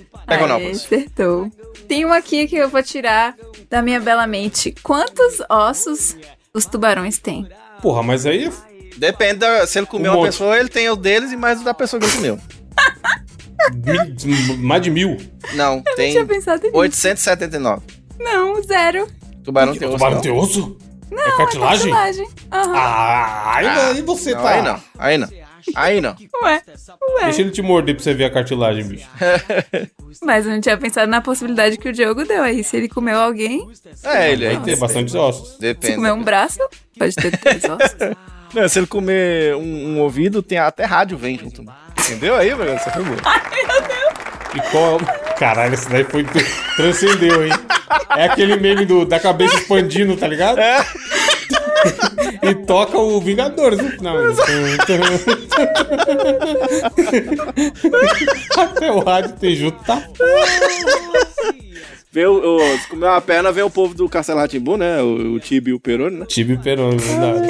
[0.84, 1.50] Acertou.
[1.88, 3.34] Tem um aqui que eu vou tirar
[3.70, 4.74] da minha bela mente.
[4.82, 6.16] Quantos ossos
[6.54, 7.48] os tubarões têm?
[7.80, 8.52] Porra, mas aí é
[8.98, 10.26] Depende da, se ele comer Um uma monte.
[10.32, 12.38] pessoa, ele tem o deles e mais o da pessoa que ele comeu.
[14.24, 15.16] mil- mais de mil.
[15.54, 16.76] Não, Eu tem tinha pensado nisso.
[16.76, 17.82] 879.
[18.18, 19.06] Não, zero.
[19.42, 19.96] Tubarão tem osso.
[19.96, 20.22] tubarão não?
[20.22, 20.76] tem osso?
[21.10, 21.92] é cartilagem?
[21.92, 22.28] Cartilagem.
[22.52, 22.72] Aham.
[22.76, 24.50] Ah, aí, Ah, aí você não, tá.
[24.50, 25.28] Aí não, aí não.
[25.74, 26.14] Aí não.
[26.42, 26.62] Ué,
[27.16, 27.24] ué.
[27.24, 29.08] Deixa ele te morder pra você ver a cartilagem, bicho.
[30.22, 32.62] Mas eu não tinha pensado na possibilidade que o Diogo deu aí.
[32.62, 33.66] Se ele comeu alguém,
[34.04, 35.54] É, ele aí Tem tem bastante ossos.
[35.54, 35.96] se Depende.
[35.96, 36.58] comer um braço,
[36.98, 37.96] pode ter três ossos.
[38.54, 41.64] Não, se ele comer um, um ouvido, tem até rádio vem junto.
[41.98, 42.78] Entendeu aí, velho?
[42.78, 43.14] Você foi bom.
[44.54, 45.32] E qual é.
[45.38, 46.24] Caralho, esse daí foi...
[46.76, 47.52] Transcendeu, hein?
[48.14, 50.58] É aquele meme do, da cabeça expandindo, tá ligado?
[50.58, 50.84] É.
[52.42, 54.16] e toca o Vingadores no final.
[58.56, 60.02] Até o rádio tem junto, tá?
[62.10, 65.00] Vê o, o- se comer uma perna, vem o povo do Castelo Ratimbu, né?
[65.02, 66.26] O, o Tibi e o Peroni, né?
[66.26, 67.48] Tibi Peroni, verdade.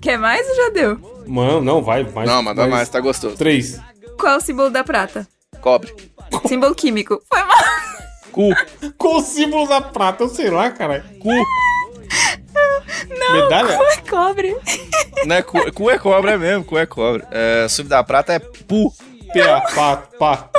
[0.00, 0.98] Quer mais ou já deu?
[1.26, 2.04] Mano, não, vai.
[2.04, 3.36] Mais, Não, manda mais, tá gostoso.
[3.36, 3.80] Três.
[4.18, 5.26] Qual é o símbolo da prata?
[5.60, 5.92] Cobre.
[6.46, 7.20] Símbolo químico.
[7.28, 7.58] Foi mal.
[8.32, 8.48] Cu.
[8.98, 11.04] Com o símbolo da prata, eu sei lá, cara.
[11.20, 11.30] Cu.
[13.08, 13.76] Não, Medalha?
[13.76, 14.56] cu é cobre.
[15.26, 15.42] Né?
[15.42, 17.26] Cu, cu é cobra é mesmo, cu é cobra.
[17.30, 18.92] É, sub da prata é pu.
[19.32, 19.60] P.A.
[19.60, 20.50] Pá, pá.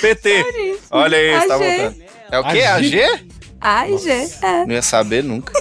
[0.00, 0.78] PT.
[0.90, 1.64] Olha aí, tá AG.
[1.64, 2.04] voltando.
[2.30, 2.62] É o quê?
[2.62, 3.02] AG?
[3.02, 3.32] AG?
[3.64, 4.10] Ai, G.
[4.10, 4.66] É.
[4.66, 5.52] Não ia saber nunca.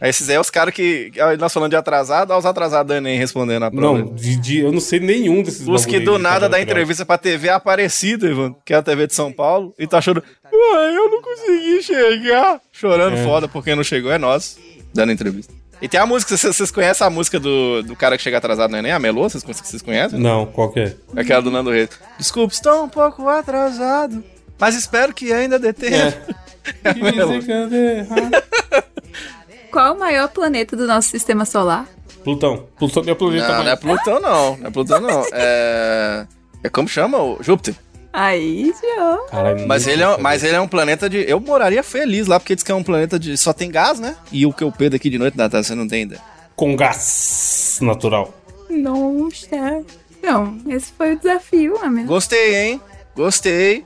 [0.00, 1.10] Esses aí é os caras que.
[1.38, 3.98] Nós falando de atrasado, olha os atrasados do Enem respondendo a prova.
[3.98, 6.70] Não, de, de- eu não sei nenhum desses Os que do nada dá periódica.
[6.72, 10.24] entrevista pra TV Aparecida, Ivan, que é a TV de São Paulo, e tá chorando.
[10.52, 12.60] Uai, eu não consegui chegar.
[12.72, 13.24] Chorando É.
[13.24, 14.56] foda porque não chegou, é nós,
[14.94, 15.52] dando entrevista.
[15.80, 18.76] E tem a música, vocês, conhecem a música do, do cara que chega atrasado no
[18.78, 19.28] Enem, a Melô?
[19.28, 20.18] Vocês, conhecem?
[20.18, 20.96] Não, qual que é?
[21.16, 21.90] Aquela do Nando Reis.
[22.18, 24.22] Desculpe, estou um pouco atrasado,
[24.58, 25.94] mas espero que ainda dê tempo.
[25.94, 26.92] É.
[26.94, 28.06] Dizer
[29.70, 31.86] Qual é o maior planeta do nosso sistema solar?
[32.24, 32.66] Plutão.
[32.78, 33.76] Plutão é planeta Não, não é.
[33.76, 35.24] Plutão não, não é Plutão não.
[35.32, 36.26] É...
[36.62, 37.18] É como chama?
[37.18, 37.74] O Júpiter.
[38.12, 39.26] Aí, Diogo.
[39.30, 41.18] Caralho, Mas ele, é, mas ele é um planeta de.
[41.30, 43.36] Eu moraria feliz lá, porque diz que é um planeta de.
[43.36, 44.16] Só tem gás, né?
[44.32, 46.20] E o que eu pedo aqui de noite, Natália, você não tem ideia.
[46.56, 48.34] Com gás natural.
[48.68, 49.84] Nossa.
[50.18, 52.08] Então, esse foi o desafio, amigo.
[52.08, 52.80] Gostei, hein?
[53.14, 53.84] Gostei.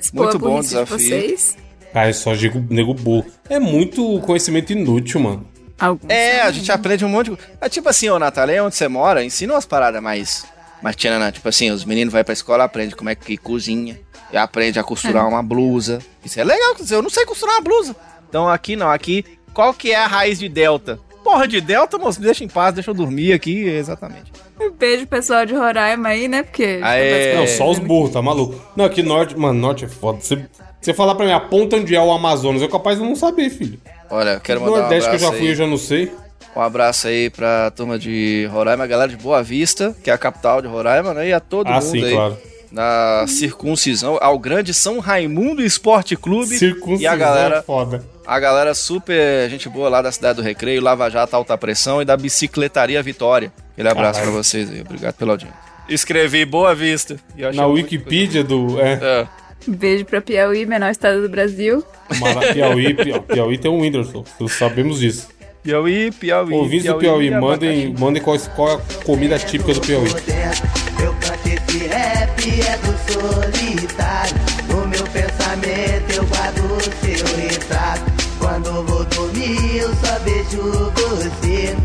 [0.00, 0.98] Expor muito bom o burrice de desafio.
[0.98, 1.56] Vocês.
[1.92, 3.26] Cara, é só nego, nego burro.
[3.48, 5.46] É muito conhecimento inútil, mano.
[5.78, 7.38] Alguns É, a gente aprende um monte de.
[7.60, 10.44] É tipo assim, ô Natália, onde você mora, ensina umas paradas mais.
[10.82, 11.30] Mais tchananã.
[11.30, 13.98] Tipo assim, os meninos vão pra escola, aprendem como é que cozinha.
[14.32, 16.00] E aprende a costurar uma blusa.
[16.24, 17.96] Isso é legal, eu não sei costurar uma blusa.
[18.28, 19.24] Então aqui não, aqui.
[19.54, 21.00] Qual que é a raiz de delta?
[21.24, 24.32] Porra de delta, moço, me deixa em paz, deixa eu dormir aqui, exatamente.
[24.60, 26.42] Um beijo, pessoal de Roraima aí, né?
[26.42, 26.80] Porque.
[26.82, 27.34] Aê.
[27.34, 28.60] Não, só os burros, tá maluco?
[28.76, 30.20] Não, aqui norte, mano, norte é foda.
[30.20, 30.44] Você,
[30.80, 33.50] você falar pra mim, a ponta onde é o Amazonas, eu capaz de não saber,
[33.50, 33.78] filho.
[34.10, 35.52] Olha, eu quero mandar um Nordeste que eu abraço já fui, aí.
[35.52, 36.12] eu já não sei.
[36.56, 40.18] Um abraço aí pra turma de Roraima, a galera de Boa Vista, que é a
[40.18, 41.28] capital de Roraima, né?
[41.28, 42.36] E a todo Ah, mundo sim, aí claro.
[42.72, 46.58] na circuncisão, ao grande São Raimundo Esporte Clube.
[46.58, 48.04] Circuncisão E a galera, é foda.
[48.26, 52.04] a galera super gente boa lá da cidade do Recreio, Lava Jato, Alta Pressão e
[52.04, 53.52] da Bicicletaria Vitória.
[53.72, 54.32] Aquele abraço Caralho.
[54.32, 55.56] pra vocês aí, obrigado pela audiência.
[55.88, 57.16] Escrevi Boa Vista.
[57.36, 58.78] E Na Wikipedia do.
[58.80, 59.26] É, É.
[59.68, 61.84] Beijo pra Piauí, menor estado do Brasil.
[62.18, 64.24] Mara- Piauí, Piauí, Piauí tem um Whindersson.
[64.40, 65.28] Nós sabemos disso.
[65.62, 66.54] Piauí, Piauí.
[66.54, 67.66] Ouvintes do Piauí, abacaxi.
[67.66, 70.08] mandem, mandem qual, qual é a comida típica do Piauí.
[70.08, 74.34] Eu canto esse rap é do solitário.
[74.68, 78.02] No meu pensamento eu guardo o seu retrato.
[78.38, 81.76] Quando vou dormir eu só vejo você.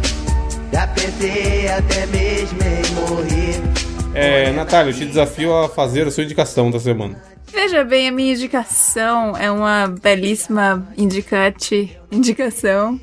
[0.71, 3.61] Já pensei até mesmo em morrer.
[4.13, 7.21] É, Natália, eu te desafio a fazer a sua indicação da semana.
[7.47, 12.99] Veja bem, a minha indicação é uma belíssima indicate, indicação.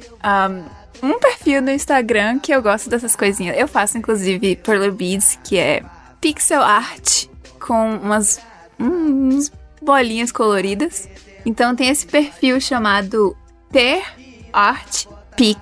[1.03, 3.57] Um, um perfil no Instagram que eu gosto dessas coisinhas.
[3.59, 5.83] Eu faço, inclusive, Perler Beads, que é
[6.21, 7.27] pixel art
[7.59, 8.41] com umas
[8.79, 9.53] uns
[9.83, 11.09] bolinhas coloridas.
[11.45, 13.37] Então tem esse perfil chamado
[13.71, 14.03] Per
[14.53, 15.07] Art
[15.37, 15.59] Pic.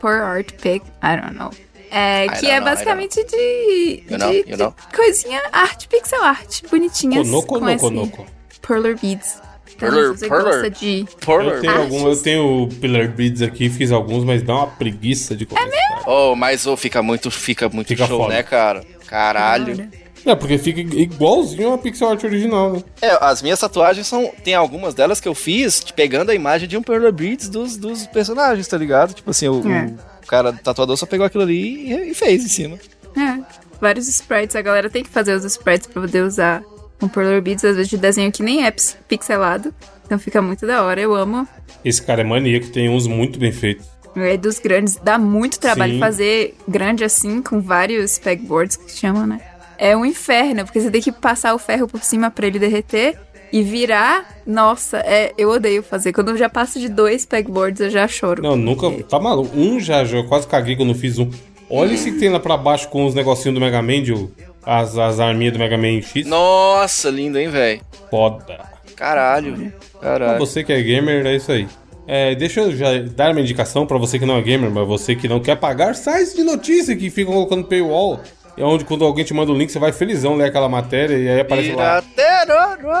[0.00, 1.50] Per Art Pic, I don't know.
[1.90, 4.74] É, que é know, basicamente de, You know, de- you know.
[4.90, 7.26] de coisinha arte, pixel art, bonitinhas.
[7.26, 8.26] Conoco ou com não esse conoco?
[8.66, 9.40] Perler Beads.
[9.78, 10.70] Perler- perler.
[10.70, 11.04] de...
[11.28, 15.44] Eu tenho, algum, eu tenho Pillar Beads aqui, fiz alguns, mas dá uma preguiça de
[15.44, 16.02] começar.
[16.06, 18.34] Oh, mas oh, fica muito, fica muito Fica show, foda.
[18.34, 18.82] né, cara?
[19.06, 19.88] Caralho.
[20.24, 22.82] É, porque fica igualzinho a pixel art original, né?
[23.00, 24.32] É, as minhas tatuagens são.
[24.42, 28.06] Tem algumas delas que eu fiz pegando a imagem de um Perler Beats dos, dos
[28.08, 29.14] personagens, tá ligado?
[29.14, 29.84] Tipo assim, o, É.
[30.15, 32.78] o cara do tatuador só pegou aquilo ali e, e fez em cima.
[33.16, 33.38] É,
[33.80, 34.54] vários sprites.
[34.56, 36.62] A galera tem que fazer os sprites pra poder usar
[37.02, 39.74] um Perler Beads, às vezes de desenho que nem é pix- pixelado.
[40.04, 41.46] Então fica muito da hora, eu amo.
[41.84, 43.86] Esse cara é maníaco, tem uns muito bem feitos.
[44.14, 45.98] É dos grandes, dá muito trabalho Sim.
[46.00, 49.40] fazer grande assim, com vários pegboards que chamam, né?
[49.76, 53.18] É um inferno, porque você tem que passar o ferro por cima pra ele derreter
[53.56, 54.36] e virar.
[54.46, 56.12] Nossa, é, eu odeio fazer.
[56.12, 58.42] Quando eu já passo de dois pegboards, eu já choro.
[58.42, 58.90] Não, nunca.
[59.04, 59.56] Tá maluco.
[59.58, 61.30] Um já, já eu quase caguei quando eu fiz um.
[61.70, 64.30] Olha esse que tem lá pra baixo com os negocinhos do Mega Man, Diogo.
[64.62, 66.26] As, as arminhas do Mega Man X.
[66.26, 67.80] Nossa, lindo, hein, velho?
[68.10, 68.60] Foda.
[68.94, 69.72] Caralho.
[70.00, 70.38] Caralho.
[70.38, 71.66] você que é gamer, é isso aí.
[72.06, 75.16] É, deixa eu já dar uma indicação pra você que não é gamer, mas você
[75.16, 78.20] que não quer pagar sites de notícia que ficam colocando paywall.
[78.56, 81.28] É onde quando alguém te manda um link, você vai felizão ler aquela matéria e
[81.28, 82.02] aí aparece lá.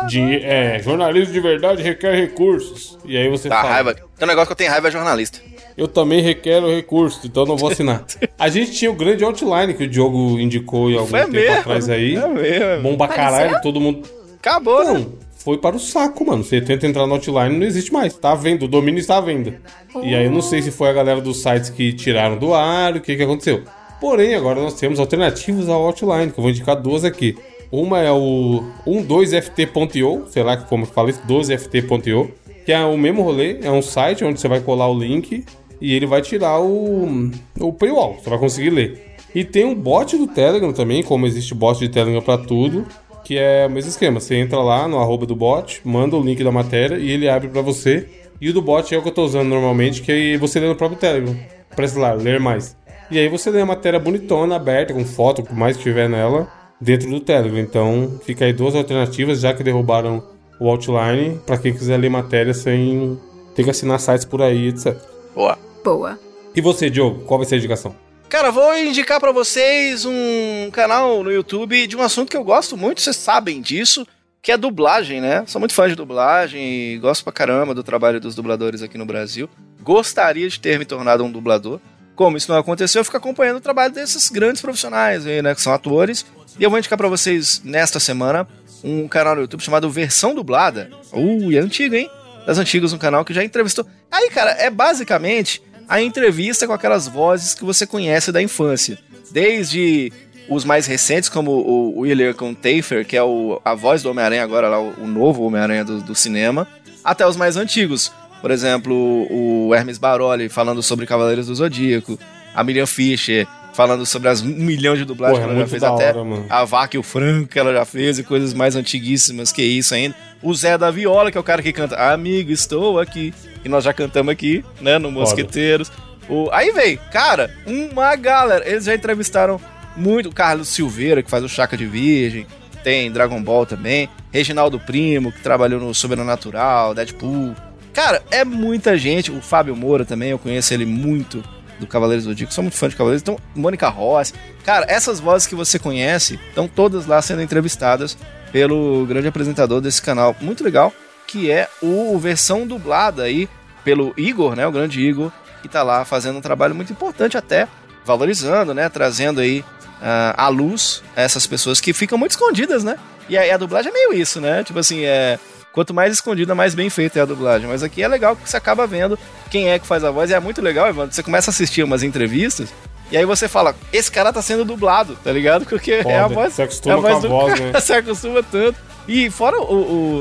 [0.06, 2.98] De, é, jornalismo de verdade requer recursos.
[3.04, 3.72] E aí você Dá fala.
[3.72, 3.94] raiva.
[3.94, 5.38] Tem um negócio que eu tenho raiva é jornalista.
[5.76, 8.04] Eu também requero recursos, então não vou assinar.
[8.38, 11.58] A gente tinha o grande outline que o Diogo indicou em algum Foi tempo mesmo?
[11.60, 12.16] atrás aí.
[12.16, 12.82] É mesmo.
[12.82, 13.32] Bom pra Apareceu?
[13.38, 14.08] caralho, todo mundo.
[14.38, 14.92] Acabou, né?
[14.92, 16.44] Não, foi para o saco, mano.
[16.44, 18.14] Você tenta entrar no outline, não existe mais.
[18.14, 19.60] Tá à venda, o domínio está à venda.
[20.02, 22.96] E aí eu não sei se foi a galera dos sites que tiraram do ar,
[22.96, 23.62] o que que aconteceu.
[24.00, 27.36] Porém, agora nós temos alternativas ao outline, que eu vou indicar duas aqui.
[27.70, 32.32] Uma é o 12ft.io, sei lá como fala isso, 12ft.io,
[32.64, 35.44] que é o mesmo rolê, é um site onde você vai colar o link
[35.80, 37.30] e ele vai tirar o,
[37.60, 39.16] o paywall, você vai conseguir ler.
[39.34, 42.86] E tem um bot do Telegram também, como existe bot de Telegram pra tudo,
[43.24, 44.20] que é o mesmo esquema.
[44.20, 47.48] Você entra lá no arroba do bot, manda o link da matéria e ele abre
[47.48, 48.08] pra você.
[48.40, 50.68] E o do bot é o que eu tô usando normalmente, que aí você lê
[50.68, 51.36] no próprio Telegram.
[51.70, 52.76] Aparece lá, ler mais.
[53.10, 56.08] E aí você lê a matéria bonitona, aberta, com foto, o que mais que tiver
[56.08, 56.48] nela,
[56.80, 57.60] dentro do Telegram.
[57.60, 60.22] Então fica aí duas alternativas, já que derrubaram
[60.58, 63.18] o Outline, pra quem quiser ler matéria sem
[63.54, 64.96] ter que assinar sites por aí, etc.
[65.34, 65.58] Boa.
[65.84, 66.18] Boa.
[66.54, 67.94] E você, Diogo, qual vai ser a indicação?
[68.28, 72.76] Cara, vou indicar pra vocês um canal no YouTube de um assunto que eu gosto
[72.76, 74.04] muito, vocês sabem disso,
[74.42, 75.44] que é dublagem, né?
[75.46, 79.06] Sou muito fã de dublagem e gosto pra caramba do trabalho dos dubladores aqui no
[79.06, 79.48] Brasil.
[79.80, 81.78] Gostaria de ter me tornado um dublador.
[82.16, 85.54] Como isso não aconteceu, eu fico acompanhando o trabalho desses grandes profissionais aí, né?
[85.54, 86.24] Que são atores.
[86.58, 88.48] E eu vou indicar pra vocês nesta semana
[88.82, 90.90] um canal no YouTube chamado Versão Dublada.
[91.12, 92.10] Uh, é antigo, hein?
[92.46, 93.86] Das antigas, um canal que já entrevistou.
[94.10, 98.98] Aí, cara, é basicamente a entrevista com aquelas vozes que você conhece da infância.
[99.30, 100.10] Desde
[100.48, 104.68] os mais recentes, como o William Contafer, que é o, a voz do Homem-Aranha agora,
[104.68, 106.66] lá, o, o novo Homem-Aranha do, do cinema,
[107.04, 108.12] até os mais antigos.
[108.40, 108.94] Por exemplo,
[109.30, 112.18] o Hermes Baroli falando sobre Cavaleiros do Zodíaco,
[112.54, 115.70] a Miriam Fischer falando sobre as um milhão de dublagens Porra, que ela já muito
[115.70, 118.74] fez até hora, a Vaca e o Franco que ela já fez e coisas mais
[118.74, 120.14] antiguíssimas que isso ainda.
[120.42, 123.34] O Zé da Viola, que é o cara que canta Amigo, estou aqui.
[123.62, 125.92] E nós já cantamos aqui, né, no Mosqueteiros.
[126.28, 126.48] O...
[126.52, 128.66] Aí vem, cara, uma galera.
[128.68, 129.60] Eles já entrevistaram
[129.96, 132.46] muito o Carlos Silveira, que faz o Chaca de Virgem.
[132.82, 134.08] Tem Dragon Ball também.
[134.32, 137.54] Reginaldo Primo, que trabalhou no Sobrenatural, Deadpool.
[137.96, 139.32] Cara, é muita gente.
[139.32, 141.42] O Fábio Moura também, eu conheço ele muito
[141.80, 143.22] do Cavaleiros do Zodíaco, sou muito fã de Cavaleiros.
[143.22, 144.34] Então, Mônica Rossi.
[144.62, 148.14] Cara, essas vozes que você conhece estão todas lá sendo entrevistadas
[148.52, 150.36] pelo grande apresentador desse canal.
[150.42, 150.92] Muito legal,
[151.26, 153.48] que é o versão dublada aí
[153.82, 154.66] pelo Igor, né?
[154.66, 155.32] O grande Igor,
[155.62, 157.66] que tá lá fazendo um trabalho muito importante até,
[158.04, 158.90] valorizando, né?
[158.90, 162.98] Trazendo aí uh, à luz essas pessoas que ficam muito escondidas, né?
[163.26, 164.62] E a, a dublagem é meio isso, né?
[164.62, 165.38] Tipo assim, é
[165.76, 167.68] Quanto mais escondida, mais bem feita é a dublagem.
[167.68, 169.16] Mas aqui é legal que você acaba vendo
[169.50, 170.30] quem é que faz a voz.
[170.30, 171.14] E é muito legal, Evandro.
[171.14, 172.70] Você começa a assistir umas entrevistas
[173.12, 175.66] e aí você fala, esse cara tá sendo dublado, tá ligado?
[175.66, 176.54] Porque Foda, é a voz.
[176.54, 177.78] se acostuma é a voz com a do voz, cara, né?
[177.80, 178.78] se acostuma tanto.
[179.06, 179.74] E fora o,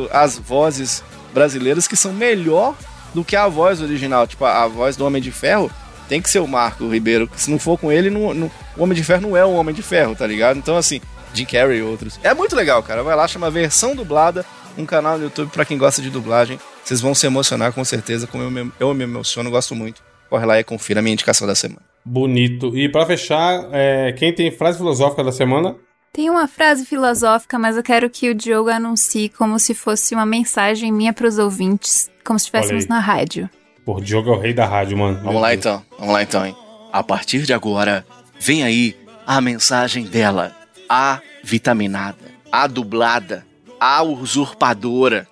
[0.03, 1.01] o- as vozes
[1.33, 2.75] brasileiras que são melhor
[3.13, 4.27] do que a voz original.
[4.27, 5.71] Tipo, a, a voz do Homem de Ferro
[6.09, 7.29] tem que ser o Marco Ribeiro.
[7.37, 9.73] Se não for com ele, não, não- o Homem de Ferro não é o Homem
[9.73, 10.57] de Ferro, tá ligado?
[10.57, 10.99] Então, assim,
[11.33, 12.19] Jim Carrey e outros.
[12.21, 13.01] É muito legal, cara.
[13.03, 14.45] Vai lá, chama Versão Dublada,
[14.77, 16.59] um canal no YouTube pra quem gosta de dublagem.
[16.83, 20.01] Vocês vão se emocionar com certeza, como eu me, eu me emociono, gosto muito.
[20.29, 21.81] Corre lá e confira a minha indicação da semana.
[22.03, 22.77] Bonito.
[22.77, 25.75] E pra fechar, é, quem tem frase filosófica da semana?
[26.13, 30.25] Tem uma frase filosófica, mas eu quero que o Diogo anuncie como se fosse uma
[30.25, 33.49] mensagem minha pros ouvintes, como se estivéssemos na rádio.
[33.83, 35.19] Pô, Diogo é o rei da rádio, mano.
[35.21, 36.55] Vamos lá então, vamos lá então, hein?
[36.93, 38.05] A partir de agora,
[38.39, 38.95] vem aí
[39.27, 40.55] a mensagem dela,
[40.87, 43.45] a vitaminada, a dublada,
[43.87, 45.27] a usurpadora.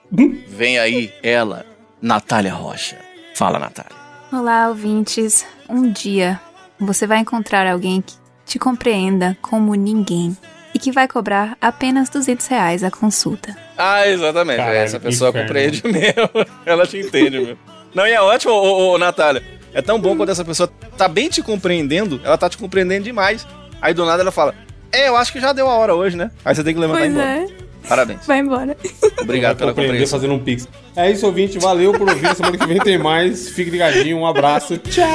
[0.47, 1.66] Vem aí ela,
[1.99, 2.95] Natália Rocha.
[3.34, 3.91] Fala, Natália.
[4.32, 5.43] Olá, ouvintes.
[5.68, 6.39] Um dia
[6.80, 8.14] você vai encontrar alguém que
[8.45, 10.38] te compreenda como ninguém
[10.72, 13.58] e que vai cobrar apenas 200 reais a consulta.
[13.76, 14.58] Ah, exatamente.
[14.58, 15.47] Caralho, Essa pessoa inferno.
[15.47, 16.30] compreende mesmo.
[16.64, 17.58] Ela te entende mesmo.
[17.95, 19.43] Não, e é ótimo, ô, ô, ô, Natália.
[19.74, 23.47] É tão bom quando essa pessoa tá bem te compreendendo, ela tá te compreendendo demais.
[23.82, 24.54] Aí do nada ela fala:
[24.91, 26.30] É, eu acho que já deu a hora hoje, né?
[26.45, 27.47] Aí você tem que levantar e ir embora.
[27.88, 28.25] Parabéns.
[28.25, 28.77] vai embora.
[29.21, 30.19] Obrigado pela compreensão.
[30.19, 30.67] fazendo um pix.
[30.95, 31.59] É isso, ouvinte.
[31.59, 32.36] Valeu por ouvir.
[32.36, 33.49] Semana que vem tem mais.
[33.49, 34.17] Fique ligadinho.
[34.17, 34.77] Um abraço.
[34.77, 35.07] Tchau.